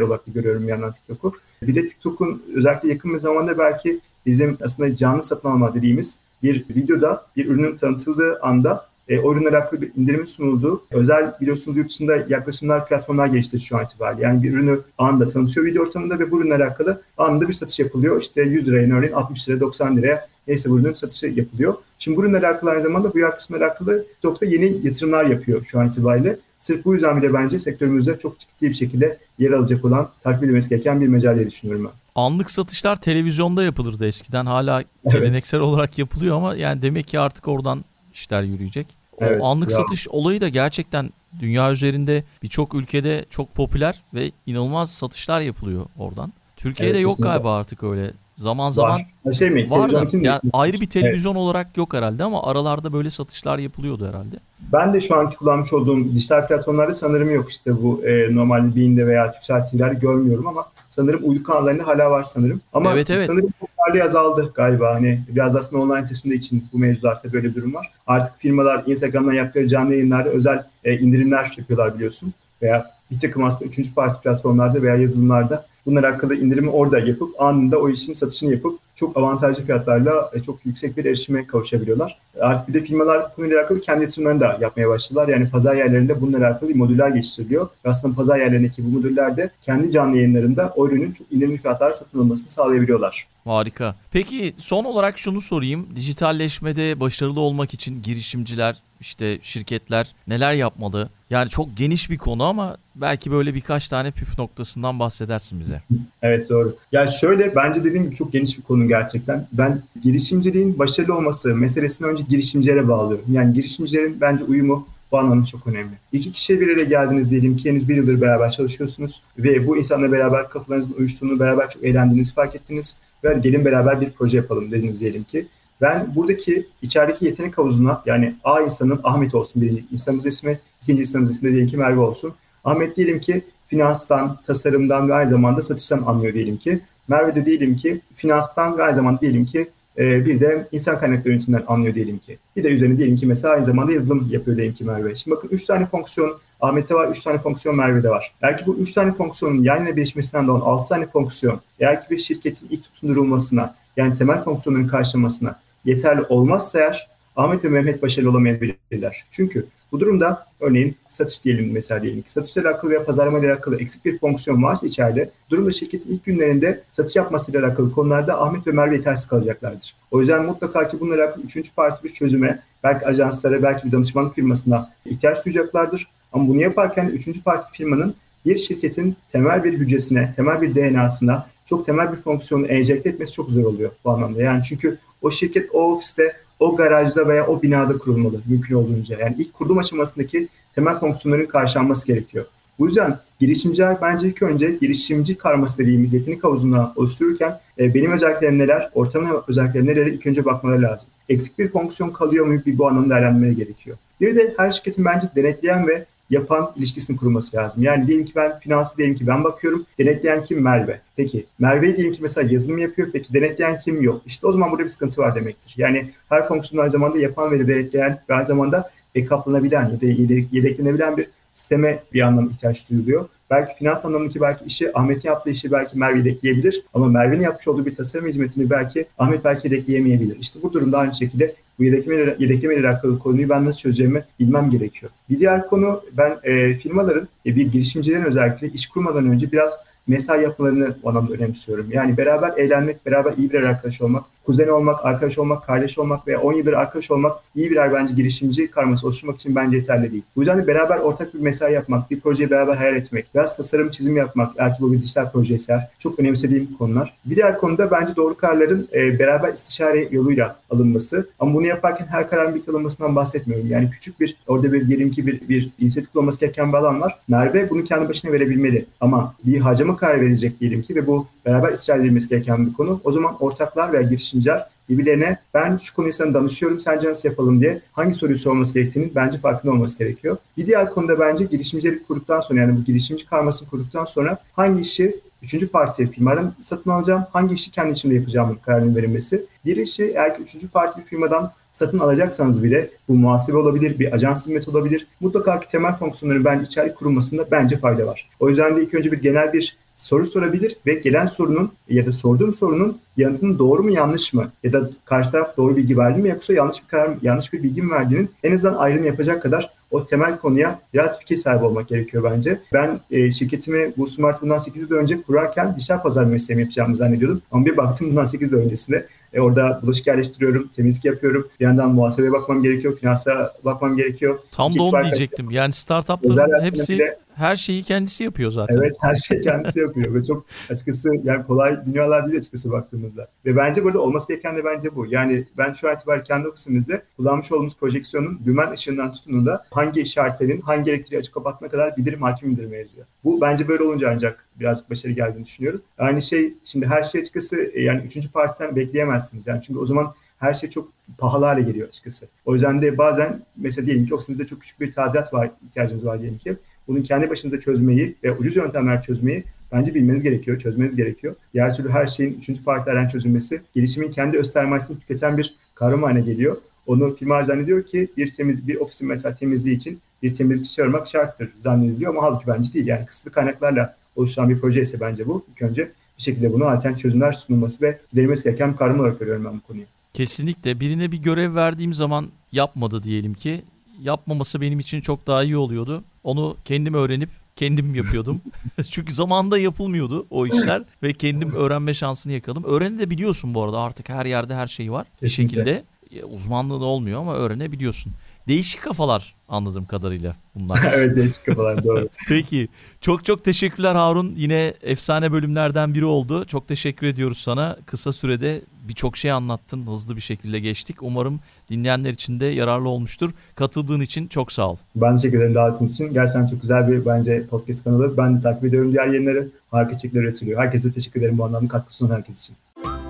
olarak 0.00 0.20
görüyorum 0.26 0.62
bir 0.62 0.68
yandan 0.68 0.92
TikTok'u. 0.92 1.32
Bir 1.62 1.74
de 1.74 1.86
TikTok'un 1.86 2.42
özellikle 2.54 2.88
yakın 2.88 3.12
bir 3.12 3.18
zamanda 3.18 3.58
belki 3.58 4.00
bizim 4.26 4.58
aslında 4.64 4.96
canlı 4.96 5.22
satın 5.22 5.48
alma 5.48 5.74
dediğimiz 5.74 6.20
bir 6.42 6.64
videoda 6.68 7.26
bir 7.36 7.46
ürünün 7.46 7.76
tanıtıldığı 7.76 8.40
anda 8.42 8.86
e, 9.08 9.18
o 9.18 9.32
ürünle 9.32 9.48
alakalı 9.48 9.80
bir 9.80 9.90
indirimin 9.96 10.24
sunulduğu 10.24 10.82
özel 10.90 11.34
biliyorsunuz 11.40 11.76
yurt 11.76 11.88
dışında 11.90 12.16
yaklaşımlar 12.28 12.88
platformlar 12.88 13.26
gelişti 13.26 13.60
şu 13.60 13.78
an 13.78 13.84
itibariyle. 13.84 14.22
Yani 14.22 14.42
bir 14.42 14.52
ürünü 14.52 14.80
anında 14.98 15.28
tanıtıyor 15.28 15.66
video 15.66 15.82
ortamında 15.82 16.18
ve 16.18 16.30
bu 16.30 16.40
ürünle 16.40 16.54
alakalı 16.54 17.02
anında 17.18 17.48
bir 17.48 17.52
satış 17.52 17.80
yapılıyor. 17.80 18.20
İşte 18.20 18.42
100 18.42 18.68
liraya 18.68 18.96
örneğin 18.96 19.12
60 19.12 19.48
liraya 19.48 19.60
90 19.60 19.96
liraya 19.96 20.28
neyse 20.48 20.70
bu 20.70 20.78
ürünün 20.78 20.92
satışı 20.92 21.26
yapılıyor. 21.26 21.74
Şimdi 21.98 22.16
bu 22.16 22.22
ürünle 22.22 22.38
alakalı 22.38 22.70
aynı 22.70 22.82
zamanda 22.82 23.14
bu 23.14 23.18
yaklaşımla 23.18 23.64
alakalı 23.64 24.06
TikTok'ta 24.06 24.46
yeni 24.46 24.86
yatırımlar 24.86 25.24
yapıyor 25.24 25.64
şu 25.64 25.80
an 25.80 25.88
itibariyle. 25.88 26.38
Sırf 26.60 26.84
bu 26.84 26.92
yüzden 26.92 27.22
bile 27.22 27.34
bence 27.34 27.58
sektörümüzde 27.58 28.18
çok 28.18 28.38
ciddi 28.38 28.68
bir 28.68 28.74
şekilde 28.74 29.18
yer 29.38 29.52
alacak 29.52 29.84
olan, 29.84 30.08
takip 30.22 30.44
edilmesi 30.44 30.70
gereken 30.70 31.00
bir 31.00 31.08
mecra 31.08 31.34
diye 31.34 31.46
düşünüyorum 31.46 31.84
ben. 31.84 31.92
Anlık 32.14 32.50
satışlar 32.50 33.00
televizyonda 33.00 33.62
yapılırdı 33.62 34.06
eskiden. 34.06 34.46
Hala 34.46 34.80
evet. 34.80 35.12
geleneksel 35.12 35.60
olarak 35.60 35.98
yapılıyor 35.98 36.36
ama 36.36 36.56
yani 36.56 36.82
demek 36.82 37.06
ki 37.08 37.20
artık 37.20 37.48
oradan 37.48 37.84
işler 38.14 38.42
yürüyecek. 38.42 38.86
O 39.20 39.24
evet, 39.24 39.40
anlık 39.44 39.70
ya. 39.70 39.76
satış 39.76 40.08
olayı 40.08 40.40
da 40.40 40.48
gerçekten 40.48 41.10
dünya 41.40 41.72
üzerinde 41.72 42.24
birçok 42.42 42.74
ülkede 42.74 43.24
çok 43.30 43.54
popüler 43.54 44.02
ve 44.14 44.30
inanılmaz 44.46 44.92
satışlar 44.92 45.40
yapılıyor 45.40 45.86
oradan. 45.98 46.32
Türkiye'de 46.56 46.92
evet, 46.92 47.02
yok 47.02 47.10
kesinlikle. 47.10 47.32
galiba 47.32 47.54
artık 47.56 47.82
öyle 47.82 48.12
Zaman 48.36 48.70
zaman 48.70 49.00
var, 49.24 49.32
şey 49.32 49.50
mi? 49.50 49.70
var 49.70 49.92
da 49.92 50.06
yani 50.12 50.38
ayrı 50.52 50.80
bir 50.80 50.90
televizyon 50.90 51.32
evet. 51.32 51.42
olarak 51.42 51.76
yok 51.76 51.94
herhalde 51.94 52.24
ama 52.24 52.46
aralarda 52.46 52.92
böyle 52.92 53.10
satışlar 53.10 53.58
yapılıyordu 53.58 54.08
herhalde. 54.08 54.36
Ben 54.72 54.94
de 54.94 55.00
şu 55.00 55.16
anki 55.16 55.36
kullanmış 55.36 55.72
olduğum 55.72 56.04
dijital 56.14 56.46
platformlarda 56.46 56.92
sanırım 56.92 57.30
yok 57.30 57.50
işte 57.50 57.82
bu 57.82 58.04
e, 58.06 58.34
normal 58.34 58.76
Bean'de 58.76 59.06
veya 59.06 59.32
Türksel 59.32 59.64
TV'lerde 59.64 59.98
görmüyorum 59.98 60.46
ama 60.46 60.66
sanırım 60.88 61.20
uydu 61.24 61.42
kanallarında 61.42 61.86
hala 61.86 62.10
var 62.10 62.22
sanırım. 62.22 62.60
Ama 62.72 62.92
evet, 62.92 63.10
evet. 63.10 63.22
sanırım 63.22 63.50
popülerliği 63.60 64.04
azaldı 64.04 64.52
galiba. 64.54 64.94
Hani 64.94 65.20
biraz 65.28 65.56
aslında 65.56 65.82
online 65.82 66.04
taşındığı 66.04 66.34
için 66.34 66.64
bu 66.72 66.78
mevzularda 66.78 67.32
böyle 67.32 67.48
bir 67.48 67.54
durum 67.54 67.74
var. 67.74 67.92
Artık 68.06 68.38
firmalar 68.38 68.82
Instagram'dan 68.86 69.32
yaptıkları 69.32 69.68
canlı 69.68 69.92
yayınlarda 69.92 70.28
özel 70.28 70.66
e, 70.84 70.98
indirimler 70.98 71.54
yapıyorlar 71.58 71.94
biliyorsun. 71.94 72.34
Veya 72.62 72.90
bir 73.10 73.18
takım 73.18 73.44
aslında 73.44 73.68
üçüncü 73.68 73.94
parti 73.94 74.20
platformlarda 74.22 74.82
veya 74.82 74.96
yazılımlarda 74.96 75.66
bunlar 75.86 76.04
hakkında 76.04 76.34
indirimi 76.34 76.70
orada 76.70 76.98
yapıp 76.98 77.40
anında 77.40 77.78
o 77.78 77.90
işin 77.90 78.12
satışını 78.12 78.52
yapıp 78.52 78.78
çok 78.94 79.16
avantajlı 79.16 79.64
fiyatlarla 79.64 80.30
çok 80.46 80.66
yüksek 80.66 80.96
bir 80.96 81.04
erişime 81.04 81.46
kavuşabiliyorlar. 81.46 82.18
Artık 82.40 82.68
bir 82.68 82.74
de 82.74 82.80
firmalar 82.80 83.34
konuyla 83.34 83.58
alakalı 83.58 83.80
kendi 83.80 84.02
yatırımlarını 84.02 84.40
da 84.40 84.58
yapmaya 84.60 84.88
başladılar. 84.88 85.28
Yani 85.28 85.50
pazar 85.50 85.74
yerlerinde 85.74 86.20
bununla 86.20 86.38
alakalı 86.38 86.74
modüller 86.74 87.08
geçiştiriliyor. 87.08 87.68
Ve 87.84 87.88
aslında 87.88 88.14
pazar 88.14 88.38
yerlerindeki 88.38 88.84
bu 88.84 88.98
modüller 88.98 89.36
de 89.36 89.50
kendi 89.62 89.90
canlı 89.90 90.16
yayınlarında 90.16 90.72
o 90.76 90.88
ürünün 90.88 91.12
çok 91.12 91.32
indirimli 91.32 91.58
fiyatlarla 91.58 91.94
satın 91.94 92.18
alınmasını 92.18 92.50
sağlayabiliyorlar. 92.50 93.26
Harika. 93.44 93.96
Peki 94.10 94.54
son 94.58 94.84
olarak 94.84 95.18
şunu 95.18 95.40
sorayım. 95.40 95.88
Dijitalleşmede 95.96 97.00
başarılı 97.00 97.40
olmak 97.40 97.74
için 97.74 98.02
girişimciler, 98.02 98.82
işte 99.00 99.38
şirketler 99.42 100.14
neler 100.28 100.52
yapmalı? 100.52 101.08
Yani 101.30 101.48
çok 101.48 101.76
geniş 101.76 102.10
bir 102.10 102.18
konu 102.18 102.44
ama 102.44 102.76
belki 102.94 103.30
böyle 103.30 103.54
birkaç 103.54 103.88
tane 103.88 104.10
püf 104.10 104.38
noktasından 104.38 104.98
bahsedersin 104.98 105.60
bize. 105.60 105.82
Evet 106.22 106.50
doğru. 106.50 106.76
Ya 106.92 107.06
şöyle 107.06 107.56
bence 107.56 107.84
dediğim 107.84 108.04
gibi 108.04 108.16
çok 108.16 108.32
geniş 108.32 108.58
bir 108.58 108.62
konu 108.62 108.88
gerçekten. 108.88 109.48
Ben 109.52 109.82
girişimciliğin 110.02 110.78
başarılı 110.78 111.14
olması 111.16 111.54
meselesini 111.54 112.08
önce 112.08 112.22
girişimcilere 112.28 112.88
bağlıyorum. 112.88 113.24
Yani 113.32 113.54
girişimcilerin 113.54 114.20
bence 114.20 114.44
uyumu 114.44 114.86
bu 115.12 115.18
anlamda 115.18 115.46
çok 115.46 115.66
önemli. 115.66 115.92
İki 116.12 116.32
kişi 116.32 116.60
bir 116.60 116.74
araya 116.74 116.84
geldiniz 116.84 117.30
diyelim 117.30 117.56
ki 117.56 117.70
henüz 117.70 117.88
bir 117.88 117.96
yıldır 117.96 118.20
beraber 118.20 118.50
çalışıyorsunuz 118.50 119.22
ve 119.38 119.66
bu 119.66 119.76
insanla 119.76 120.12
beraber 120.12 120.48
kafalarınızın 120.48 120.94
uyuştuğunu, 120.98 121.40
beraber 121.40 121.70
çok 121.70 121.84
eğlendiğinizi 121.84 122.34
fark 122.34 122.54
ettiniz 122.54 122.98
ve 123.24 123.38
gelin 123.38 123.64
beraber 123.64 124.00
bir 124.00 124.10
proje 124.10 124.36
yapalım 124.36 124.70
dediniz 124.70 125.00
diyelim 125.00 125.24
ki. 125.24 125.46
Ben 125.80 126.14
buradaki 126.16 126.66
içerideki 126.82 127.24
yetenek 127.24 127.58
havuzuna 127.58 128.02
yani 128.06 128.34
A 128.44 128.60
insanın 128.60 129.00
Ahmet 129.04 129.34
olsun 129.34 129.62
birinci 129.62 129.84
insanımız 129.92 130.26
ismi, 130.26 130.60
ikinci 130.82 131.00
insanımız 131.00 131.30
ismi 131.30 131.50
diyelim 131.50 131.68
ki 131.68 131.76
Merve 131.76 132.00
olsun. 132.00 132.34
Ahmet 132.64 132.96
diyelim 132.96 133.20
ki 133.20 133.44
finanstan, 133.66 134.38
tasarımdan 134.46 135.08
ve 135.08 135.14
aynı 135.14 135.28
zamanda 135.28 135.62
satıştan 135.62 136.02
anlıyor 136.02 136.34
diyelim 136.34 136.56
ki. 136.56 136.80
Merve 137.08 137.34
de 137.34 137.44
diyelim 137.44 137.76
ki 137.76 138.00
finanstan 138.14 138.78
ve 138.78 138.82
aynı 138.82 138.94
zamanda 138.94 139.20
diyelim 139.20 139.46
ki 139.46 139.70
e, 139.98 140.26
bir 140.26 140.40
de 140.40 140.68
insan 140.72 140.98
kaynakları 140.98 141.28
yönetiminden 141.28 141.64
anlıyor 141.66 141.94
diyelim 141.94 142.18
ki. 142.18 142.38
Bir 142.56 142.64
de 142.64 142.68
üzerine 142.68 142.98
diyelim 142.98 143.16
ki 143.16 143.26
mesela 143.26 143.54
aynı 143.54 143.64
zamanda 143.64 143.92
yazılım 143.92 144.28
yapıyor 144.30 144.56
diyelim 144.56 144.74
ki 144.74 144.84
Merve. 144.84 145.14
Şimdi 145.14 145.36
bakın 145.36 145.48
3 145.48 145.64
tane 145.64 145.86
fonksiyon 145.86 146.38
Ahmet'te 146.60 146.94
var, 146.94 147.08
3 147.08 147.22
tane 147.22 147.38
fonksiyon 147.38 147.76
Merve'de 147.76 148.08
var. 148.08 148.34
Belki 148.42 148.66
bu 148.66 148.76
3 148.76 148.92
tane 148.92 149.12
fonksiyonun 149.12 149.62
yan 149.62 149.76
yana 149.76 149.96
birleşmesinden 149.96 150.46
doğan 150.46 150.60
6 150.60 150.88
tane 150.88 151.06
fonksiyon 151.06 151.60
eğer 151.80 152.00
ki 152.00 152.06
bir 152.10 152.18
şirketin 152.18 152.68
ilk 152.70 152.84
tutundurulmasına 152.84 153.74
yani 153.96 154.16
temel 154.16 154.44
fonksiyonların 154.44 154.88
karşılamasına 154.88 155.60
yeterli 155.84 156.22
olmazsa 156.22 156.78
eğer 156.78 157.08
Ahmet 157.36 157.64
ve 157.64 157.68
Mehmet 157.68 158.02
başarılı 158.02 158.30
olamayabilirler. 158.30 159.24
Çünkü 159.30 159.66
bu 159.92 160.00
durumda 160.00 160.46
örneğin 160.60 160.96
satış 161.08 161.44
diyelim 161.44 161.72
mesela 161.72 162.02
diyelim 162.02 162.22
ki 162.22 162.32
satışla 162.32 162.62
alakalı 162.62 162.90
veya 162.90 163.04
pazarlama 163.04 163.38
ile 163.38 163.52
alakalı 163.52 163.80
eksik 163.80 164.04
bir 164.04 164.18
fonksiyon 164.18 164.62
varsa 164.62 164.86
içeride 164.86 165.30
durumda 165.50 165.70
şirketin 165.70 166.12
ilk 166.12 166.24
günlerinde 166.24 166.82
satış 166.92 167.16
yapmasıyla 167.16 167.66
alakalı 167.66 167.92
konularda 167.92 168.42
Ahmet 168.42 168.66
ve 168.66 168.72
Merve 168.72 168.94
yetersiz 168.94 169.26
kalacaklardır. 169.26 169.94
O 170.10 170.18
yüzden 170.18 170.44
mutlaka 170.44 170.88
ki 170.88 171.00
bununla 171.00 171.14
alakalı 171.14 171.44
üçüncü 171.44 171.74
parti 171.74 172.04
bir 172.04 172.08
çözüme 172.08 172.62
belki 172.84 173.06
ajanslara 173.06 173.62
belki 173.62 173.86
bir 173.86 173.92
danışmanlık 173.92 174.34
firmasına 174.34 174.90
ihtiyaç 175.04 175.44
duyacaklardır. 175.44 176.08
Ama 176.32 176.48
bunu 176.48 176.60
yaparken 176.60 177.06
üçüncü 177.06 177.42
parti 177.42 177.78
firmanın 177.78 178.14
bir 178.46 178.56
şirketin 178.56 179.16
temel 179.28 179.64
bir 179.64 179.72
hücresine, 179.72 180.30
temel 180.36 180.62
bir 180.62 180.74
DNA'sına 180.74 181.46
çok 181.64 181.86
temel 181.86 182.12
bir 182.12 182.16
fonksiyonu 182.16 182.66
enjekte 182.66 183.08
etmesi 183.08 183.32
çok 183.32 183.50
zor 183.50 183.64
oluyor 183.64 183.90
bu 184.04 184.10
anlamda. 184.10 184.42
Yani 184.42 184.62
çünkü 184.62 184.98
o 185.22 185.30
şirket 185.30 185.68
o 185.72 185.92
ofiste 185.92 186.36
o 186.62 186.76
garajda 186.76 187.28
veya 187.28 187.46
o 187.46 187.62
binada 187.62 187.98
kurulmalı 187.98 188.40
mümkün 188.46 188.74
olduğunca. 188.74 189.18
Yani 189.18 189.34
ilk 189.38 189.54
kurulum 189.54 189.78
aşamasındaki 189.78 190.48
temel 190.74 190.98
fonksiyonların 190.98 191.46
karşılanması 191.46 192.06
gerekiyor. 192.06 192.44
Bu 192.78 192.86
yüzden 192.86 193.18
girişimciler 193.40 194.00
bence 194.02 194.26
ilk 194.28 194.42
önce 194.42 194.78
girişimci 194.80 195.38
karması 195.38 195.82
dediğimiz 195.82 196.14
yetenek 196.14 196.44
havuzuna 196.44 196.92
oluştururken 196.96 197.60
e, 197.78 197.94
benim 197.94 198.12
özelliklerim 198.12 198.58
neler, 198.58 198.90
ortamın 198.94 199.42
özellikleri 199.48 199.86
neler 199.86 200.06
ilk 200.06 200.26
önce 200.26 200.44
bakmaları 200.44 200.82
lazım. 200.82 201.08
Eksik 201.28 201.58
bir 201.58 201.68
fonksiyon 201.68 202.10
kalıyor 202.10 202.46
mu 202.46 202.60
bir 202.66 202.78
bu 202.78 202.88
anlamda 202.88 203.10
değerlendirmeleri 203.10 203.56
gerekiyor. 203.56 203.96
Bir 204.20 204.36
de 204.36 204.54
her 204.56 204.70
şirketin 204.70 205.04
bence 205.04 205.26
denetleyen 205.36 205.86
ve 205.88 206.06
yapan 206.32 206.72
ilişkisini 206.76 207.16
kurması 207.16 207.56
lazım. 207.56 207.82
Yani 207.82 208.06
diyelim 208.06 208.24
ki 208.24 208.32
ben 208.36 208.58
finansı 208.58 208.98
diyelim 208.98 209.14
ki 209.14 209.26
ben 209.26 209.44
bakıyorum. 209.44 209.86
Denetleyen 209.98 210.42
kim? 210.42 210.62
Merve. 210.62 211.00
Peki 211.16 211.46
Merve 211.58 211.96
diyelim 211.96 212.12
ki 212.12 212.22
mesela 212.22 212.52
yazılım 212.52 212.78
yapıyor. 212.78 213.08
Peki 213.12 213.34
denetleyen 213.34 213.78
kim? 213.78 214.02
Yok. 214.02 214.22
İşte 214.26 214.46
o 214.46 214.52
zaman 214.52 214.70
burada 214.70 214.84
bir 214.84 214.88
sıkıntı 214.88 215.20
var 215.20 215.34
demektir. 215.34 215.74
Yani 215.76 216.10
her 216.28 216.48
fonksiyonu 216.48 216.82
aynı 216.82 216.90
zamanda 216.90 217.18
yapan 217.18 217.50
ve 217.50 217.68
denetleyen 217.68 218.22
ve 218.28 218.34
aynı 218.34 218.44
zamanda 218.44 218.90
backuplanan 219.16 219.90
ya 219.90 220.00
da 220.00 220.06
yedeklenebilen 220.52 221.16
bir 221.16 221.26
sisteme 221.54 222.02
bir 222.12 222.20
anlam 222.20 222.50
ihtiyaç 222.50 222.90
duyuluyor. 222.90 223.28
Belki 223.50 223.74
finans 223.74 224.06
anlamındaki 224.06 224.40
belki 224.40 224.64
işi 224.64 224.98
Ahmet'in 224.98 225.28
yaptığı 225.28 225.50
işi 225.50 225.72
belki 225.72 225.98
Merve 225.98 226.18
yedekleyebilir 226.18 226.82
ama 226.94 227.06
Merve'nin 227.06 227.42
yapmış 227.42 227.68
olduğu 227.68 227.86
bir 227.86 227.94
tasarım 227.94 228.28
hizmetini 228.28 228.70
belki 228.70 229.06
Ahmet 229.18 229.44
belki 229.44 229.68
yedekleyemeyebilir. 229.68 230.36
İşte 230.40 230.62
bu 230.62 230.72
durumda 230.72 230.98
aynı 230.98 231.14
şekilde 231.14 231.54
bu 231.78 231.84
yedekleme, 231.84 232.36
yedekleme 232.38 232.74
ile 232.74 232.88
alakalı 232.88 233.18
konuyu 233.18 233.48
ben 233.48 233.64
nasıl 233.64 233.78
çözeceğimi 233.78 234.24
bilmem 234.40 234.70
gerekiyor. 234.70 235.12
Bir 235.30 235.38
diğer 235.38 235.66
konu 235.66 236.02
ben 236.12 236.38
e, 236.42 236.74
firmaların, 236.74 237.28
e, 237.46 237.56
bir 237.56 237.72
girişimcilerin 237.72 238.24
özellikle 238.24 238.68
iş 238.68 238.86
kurmadan 238.86 239.26
önce 239.26 239.52
biraz 239.52 239.84
mesai 240.06 240.42
yapmalarını 240.42 240.96
o 241.02 241.08
anlamda 241.08 241.32
önemsiyorum. 241.32 241.86
Yani 241.90 242.16
beraber 242.16 242.52
eğlenmek, 242.56 243.06
beraber 243.06 243.32
iyi 243.36 243.52
bir 243.52 243.62
arkadaş 243.62 244.02
olmak 244.02 244.24
kuzen 244.44 244.68
olmak, 244.68 245.04
arkadaş 245.04 245.38
olmak, 245.38 245.64
kardeş 245.64 245.98
olmak 245.98 246.26
veya 246.28 246.40
10 246.40 246.52
yıldır 246.52 246.72
arkadaş 246.72 247.10
olmak 247.10 247.36
iyi 247.54 247.70
birer 247.70 247.92
bence 247.92 248.14
girişimci 248.14 248.70
karması 248.70 249.06
oluşturmak 249.06 249.36
için 249.36 249.54
bence 249.54 249.76
yeterli 249.76 250.12
değil. 250.12 250.22
Bu 250.36 250.40
yüzden 250.40 250.58
de 250.58 250.66
beraber 250.66 250.98
ortak 250.98 251.34
bir 251.34 251.40
mesai 251.40 251.72
yapmak, 251.72 252.10
bir 252.10 252.20
projeyi 252.20 252.50
beraber 252.50 252.76
hayal 252.76 252.96
etmek, 252.96 253.26
biraz 253.34 253.56
tasarım 253.56 253.90
çizim 253.90 254.16
yapmak, 254.16 254.58
belki 254.58 254.82
bu 254.82 254.92
bir 254.92 255.02
dijital 255.02 255.32
projeyse 255.32 255.90
çok 255.98 256.18
önemsediğim 256.18 256.74
konular. 256.78 257.16
Bir 257.24 257.36
diğer 257.36 257.58
konuda 257.58 257.90
bence 257.90 258.16
doğru 258.16 258.36
kararların 258.36 258.88
e, 258.92 259.18
beraber 259.18 259.52
istişare 259.52 260.08
yoluyla 260.10 260.56
alınması. 260.70 261.28
Ama 261.38 261.54
bunu 261.54 261.66
yaparken 261.66 262.06
her 262.06 262.28
kararın 262.28 262.54
bir 262.54 262.72
alınmasından 262.72 263.16
bahsetmiyorum. 263.16 263.68
Yani 263.68 263.90
küçük 263.90 264.20
bir, 264.20 264.36
orada 264.46 264.72
bir 264.72 264.86
diyelim 264.86 265.10
ki 265.10 265.26
bir, 265.26 265.48
bir 265.48 265.70
inisiyatif 265.78 266.16
olması 266.16 266.40
gereken 266.40 266.72
bir 266.72 266.76
alan 266.78 267.00
var. 267.00 267.18
Merve 267.28 267.70
bunu 267.70 267.84
kendi 267.84 268.08
başına 268.08 268.32
verebilmeli. 268.32 268.86
Ama 269.00 269.34
bir 269.44 269.60
harcama 269.60 269.91
kararı 269.96 270.20
verecek 270.20 270.60
diyelim 270.60 270.82
ki 270.82 270.94
ve 270.94 271.06
bu 271.06 271.26
beraber 271.46 271.72
istişare 271.72 272.00
edilmesi 272.00 272.28
gereken 272.28 272.66
bir 272.66 272.72
konu. 272.72 273.00
O 273.04 273.12
zaman 273.12 273.36
ortaklar 273.40 273.92
veya 273.92 274.02
girişimciler 274.02 274.66
birbirlerine 274.88 275.38
ben 275.54 275.76
şu 275.76 275.94
konuyu 275.94 276.12
sana 276.12 276.34
danışıyorum 276.34 276.80
sence 276.80 277.08
nasıl 277.08 277.28
yapalım 277.28 277.60
diye 277.60 277.80
hangi 277.92 278.14
soruyu 278.14 278.36
sorması 278.36 278.74
gerektiğini 278.74 279.10
bence 279.14 279.38
farkında 279.38 279.72
olması 279.72 279.98
gerekiyor. 279.98 280.36
Bir 280.56 280.66
diğer 280.66 280.90
konuda 280.90 281.20
bence 281.20 281.44
girişimcilik 281.44 282.08
kurduktan 282.08 282.40
sonra 282.40 282.60
yani 282.60 282.76
bu 282.76 282.84
girişimci 282.84 283.26
karmasını 283.26 283.68
kurduktan 283.68 284.04
sonra 284.04 284.38
hangi 284.52 284.80
işi 284.80 285.20
üçüncü 285.42 285.68
parti 285.68 286.10
firmadan 286.10 286.54
satın 286.60 286.90
alacağım, 286.90 287.24
hangi 287.32 287.54
işi 287.54 287.70
kendi 287.70 287.92
içimde 287.92 288.14
yapacağım 288.14 288.58
kararının 288.66 288.96
verilmesi. 288.96 289.46
Bir 289.64 289.76
işi 289.76 290.04
eğer 290.04 290.36
ki 290.36 290.42
üçüncü 290.42 290.68
parti 290.68 291.00
bir 291.00 291.04
firmadan 291.04 291.52
satın 291.72 291.98
alacaksanız 291.98 292.64
bile 292.64 292.90
bu 293.08 293.14
muhasebe 293.14 293.56
olabilir, 293.56 293.98
bir 293.98 294.12
ajans 294.12 294.46
hizmeti 294.46 294.70
olabilir. 294.70 295.06
Mutlaka 295.20 295.60
ki 295.60 295.66
temel 295.66 295.96
fonksiyonların 295.96 296.44
bence 296.44 296.62
içerik 296.62 296.96
kurulmasında 296.96 297.50
bence 297.50 297.76
fayda 297.76 298.06
var. 298.06 298.30
O 298.40 298.48
yüzden 298.48 298.76
de 298.76 298.82
ilk 298.82 298.94
önce 298.94 299.12
bir 299.12 299.22
genel 299.22 299.52
bir 299.52 299.76
soru 299.94 300.24
sorabilir 300.24 300.76
ve 300.86 300.94
gelen 300.94 301.26
sorunun 301.26 301.72
ya 301.88 302.06
da 302.06 302.12
sorduğum 302.12 302.52
sorunun 302.52 303.00
yanıtının 303.16 303.58
doğru 303.58 303.82
mu 303.82 303.90
yanlış 303.90 304.34
mı 304.34 304.52
ya 304.62 304.72
da 304.72 304.90
karşı 305.04 305.30
taraf 305.30 305.56
doğru 305.56 305.76
bilgi 305.76 305.98
verdi 305.98 306.22
mi 306.22 306.28
yoksa 306.28 306.54
yanlış 306.54 306.82
bir 306.82 306.88
karar 306.88 307.10
yanlış 307.22 307.52
bir 307.52 307.62
bilgi 307.62 307.82
mi 307.82 307.90
verdiğinin 307.90 308.30
en 308.42 308.52
azından 308.52 308.74
ayrım 308.74 309.04
yapacak 309.04 309.42
kadar 309.42 309.70
o 309.90 310.04
temel 310.04 310.38
konuya 310.38 310.80
biraz 310.94 311.18
fikir 311.18 311.36
sahibi 311.36 311.64
olmak 311.64 311.88
gerekiyor 311.88 312.24
bence. 312.24 312.60
Ben 312.72 313.00
e, 313.10 313.30
şirketimi 313.30 313.92
bu 313.96 314.06
Smart 314.06 314.42
bundan 314.42 314.58
8 314.58 314.82
yıl 314.82 314.90
önce 314.90 315.22
kurarken 315.22 315.76
dijital 315.76 316.02
pazar 316.02 316.24
mesleğimi 316.24 316.62
yapacağımı 316.62 316.96
zannediyordum. 316.96 317.42
Ama 317.50 317.66
bir 317.66 317.76
baktım 317.76 318.10
bundan 318.10 318.24
8 318.24 318.52
yıl 318.52 318.58
öncesinde 318.58 319.06
e, 319.32 319.40
orada 319.40 319.80
bulaşık 319.82 320.06
yerleştiriyorum, 320.06 320.68
temizlik 320.68 321.04
yapıyorum. 321.04 321.48
Bir 321.60 321.64
yandan 321.64 321.90
muhasebeye 321.90 322.32
bakmam 322.32 322.62
gerekiyor, 322.62 322.98
finansa 322.98 323.54
bakmam 323.64 323.96
gerekiyor. 323.96 324.38
Tam 324.50 324.78
da 324.78 324.82
onu 324.82 325.02
diyecektim. 325.02 325.50
Yani 325.50 325.72
startupların 325.72 326.64
hepsi 326.64 326.94
bile, 326.94 327.18
her 327.42 327.56
şeyi 327.56 327.82
kendisi 327.82 328.24
yapıyor 328.24 328.50
zaten. 328.50 328.78
Evet 328.78 328.96
her 329.00 329.16
şeyi 329.16 329.42
kendisi 329.42 329.80
yapıyor 329.80 330.14
ve 330.14 330.24
çok 330.24 330.46
açıkçası 330.70 331.08
yani 331.22 331.46
kolay 331.46 331.86
dünyalar 331.86 332.26
değil 332.26 332.38
açıkçası 332.38 332.72
baktığımızda. 332.72 333.28
Ve 333.46 333.56
bence 333.56 333.84
burada 333.84 333.98
olması 333.98 334.28
gereken 334.28 334.56
de 334.56 334.64
bence 334.64 334.96
bu. 334.96 335.06
Yani 335.06 335.46
ben 335.58 335.72
şu 335.72 335.88
an 335.88 335.94
itibariyle 335.94 336.24
kendi 336.24 336.48
ofisimizde 336.48 337.02
kullanmış 337.16 337.52
olduğumuz 337.52 337.76
projeksiyonun 337.76 338.40
dümen 338.44 338.70
ışığından 338.70 339.12
tutun 339.12 339.46
da 339.46 339.64
hangi 339.70 340.00
işaretlerin 340.00 340.60
hangi 340.60 340.90
elektriği 340.90 341.18
açıp 341.18 341.34
kapatma 341.34 341.68
kadar 341.68 341.96
bilirim 341.96 342.22
hakim 342.22 342.50
indirme 342.50 342.76
yazıyor. 342.76 343.06
Bu 343.24 343.40
bence 343.40 343.68
böyle 343.68 343.82
olunca 343.82 344.10
ancak 344.10 344.46
birazcık 344.60 344.90
başarı 344.90 345.12
geldiğini 345.12 345.44
düşünüyorum. 345.44 345.82
Aynı 345.98 346.22
şey 346.22 346.54
şimdi 346.64 346.86
her 346.86 347.02
şey 347.02 347.20
açıkçası 347.20 347.70
e, 347.74 347.82
yani 347.82 348.02
üçüncü 348.02 348.32
partiden 348.32 348.76
bekleyemezsiniz. 348.76 349.46
Yani 349.46 349.60
çünkü 349.62 349.80
o 349.80 349.84
zaman 349.84 350.14
her 350.38 350.54
şey 350.54 350.70
çok 350.70 350.92
pahalı 351.18 351.44
hale 351.44 351.62
geliyor 351.62 351.88
açıkçası. 351.88 352.28
O 352.44 352.54
yüzden 352.54 352.82
de 352.82 352.98
bazen 352.98 353.42
mesela 353.56 353.86
diyelim 353.86 354.06
ki 354.06 354.14
ofisinizde 354.14 354.46
çok 354.46 354.60
küçük 354.60 354.80
bir 354.80 354.92
tadilat 354.92 355.34
var, 355.34 355.50
ihtiyacınız 355.66 356.06
var 356.06 356.20
diyelim 356.20 356.38
ki. 356.38 356.56
Bunu 356.88 357.02
kendi 357.02 357.30
başınıza 357.30 357.60
çözmeyi 357.60 358.14
ve 358.24 358.32
ucuz 358.32 358.56
yöntemler 358.56 359.02
çözmeyi 359.02 359.44
bence 359.72 359.94
bilmeniz 359.94 360.22
gerekiyor, 360.22 360.58
çözmeniz 360.58 360.96
gerekiyor. 360.96 361.34
Diğer 361.54 361.76
türlü 361.76 361.90
her 361.90 362.06
şeyin 362.06 362.38
üçüncü 362.38 362.64
partilerden 362.64 363.08
çözülmesi, 363.08 363.62
gelişimin 363.74 364.10
kendi 364.10 364.38
öz 364.38 364.50
sermayesini 364.50 364.98
tüketen 364.98 365.38
bir 365.38 365.54
kavram 365.74 366.02
haline 366.02 366.20
geliyor. 366.20 366.56
Onu 366.86 367.12
firma 367.12 367.44
zannediyor 367.44 367.82
ki 367.82 368.08
bir 368.16 368.28
temiz 368.28 368.68
bir 368.68 368.76
ofisin 368.76 369.08
mesela 369.08 369.34
temizliği 369.34 369.76
için 369.76 370.00
bir 370.22 370.32
temizlikçi 370.32 370.74
çağırmak 370.74 371.06
şarttır 371.06 371.48
zannediliyor 371.58 372.10
ama 372.10 372.22
halbuki 372.22 372.46
bence 372.46 372.72
değil. 372.72 372.86
Yani 372.86 373.06
kısıtlı 373.06 373.30
kaynaklarla 373.32 373.96
oluşan 374.16 374.48
bir 374.48 374.60
proje 374.60 374.80
ise 374.80 375.00
bence 375.00 375.26
bu. 375.26 375.44
İlk 375.52 375.62
önce 375.62 375.82
bir 376.18 376.22
şekilde 376.22 376.52
bunu 376.52 376.64
alternatif 376.64 377.02
çözümler 377.02 377.32
sunulması 377.32 377.84
ve 377.84 377.98
giderilmesi 378.10 378.44
gereken 378.44 378.72
bir 378.72 378.76
kavram 378.76 379.00
olarak 379.00 379.18
görüyorum 379.18 379.44
ben 379.44 379.56
bu 379.56 379.60
konuyu. 379.60 379.84
Kesinlikle. 380.14 380.80
Birine 380.80 381.12
bir 381.12 381.22
görev 381.22 381.54
verdiğim 381.54 381.92
zaman 381.92 382.28
yapmadı 382.52 383.02
diyelim 383.02 383.34
ki. 383.34 383.62
Yapmaması 384.02 384.60
benim 384.60 384.80
için 384.80 385.00
çok 385.00 385.26
daha 385.26 385.44
iyi 385.44 385.56
oluyordu. 385.56 386.04
Onu 386.24 386.56
kendim 386.64 386.94
öğrenip 386.94 387.30
kendim 387.56 387.94
yapıyordum. 387.94 388.40
Çünkü 388.90 389.14
zamanında 389.14 389.58
yapılmıyordu 389.58 390.26
o 390.30 390.46
işler 390.46 390.82
ve 391.02 391.12
kendim 391.12 391.52
öğrenme 391.54 391.94
şansını 391.94 392.32
yakaladım. 392.32 392.64
Öğrenebiliyorsun 392.64 393.54
bu 393.54 393.62
arada 393.64 393.78
artık 393.80 394.08
her 394.08 394.26
yerde 394.26 394.54
her 394.54 394.66
şey 394.66 394.92
var 394.92 395.06
Kesinlikle. 395.20 395.60
bir 395.60 395.64
şekilde. 395.64 395.84
Uzmanlığı 396.26 396.80
da 396.80 396.84
olmuyor 396.84 397.20
ama 397.20 397.34
öğrenebiliyorsun. 397.34 398.12
Değişik 398.48 398.82
kafalar 398.82 399.34
anladığım 399.48 399.86
kadarıyla 399.86 400.36
bunlar. 400.54 400.80
evet 400.94 401.16
değişik 401.16 401.46
kafalar 401.46 401.84
doğru. 401.84 402.08
Peki 402.28 402.68
çok 403.00 403.24
çok 403.24 403.44
teşekkürler 403.44 403.94
Harun. 403.94 404.34
Yine 404.36 404.74
efsane 404.82 405.32
bölümlerden 405.32 405.94
biri 405.94 406.04
oldu. 406.04 406.44
Çok 406.44 406.68
teşekkür 406.68 407.06
ediyoruz 407.06 407.38
sana. 407.38 407.78
Kısa 407.86 408.12
sürede 408.12 408.62
birçok 408.88 409.16
şey 409.16 409.30
anlattın. 409.32 409.86
Hızlı 409.86 410.16
bir 410.16 410.20
şekilde 410.20 410.58
geçtik. 410.58 411.02
Umarım 411.02 411.40
dinleyenler 411.70 412.10
için 412.10 412.40
de 412.40 412.46
yararlı 412.46 412.88
olmuştur. 412.88 413.30
Katıldığın 413.54 414.00
için 414.00 414.26
çok 414.26 414.52
sağ 414.52 414.70
ol. 414.70 414.76
Ben 414.96 415.16
teşekkür 415.16 415.38
ederim 415.38 415.54
davetiniz 415.54 415.92
için. 415.92 416.12
Gerçekten 416.14 416.46
çok 416.46 416.60
güzel 416.60 416.88
bir 416.88 417.06
bence 417.06 417.46
podcast 417.46 417.84
kanalı. 417.84 418.16
Ben 418.16 418.36
de 418.36 418.40
takip 418.40 418.64
ediyorum 418.64 418.92
diğer 418.92 419.06
yayınları. 419.06 419.48
Harika 419.70 419.94
içerikler 419.94 420.22
üretiliyor. 420.22 420.60
Herkese 420.60 420.92
teşekkür 420.92 421.20
ederim 421.20 421.38
bu 421.38 421.44
anlamda 421.44 421.68
katkı 421.68 421.96
sunan 421.96 422.14
herkes 422.14 422.40
için. 422.40 422.56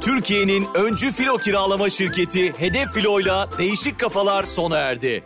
Türkiye'nin 0.01 0.67
öncü 0.75 1.13
filo 1.13 1.37
kiralama 1.37 1.91
şirketi 1.91 2.53
Hedef 2.59 2.89
Filo'yla 2.95 3.49
değişik 3.59 3.99
kafalar 3.99 4.43
sona 4.45 4.79
erdi. 4.79 5.23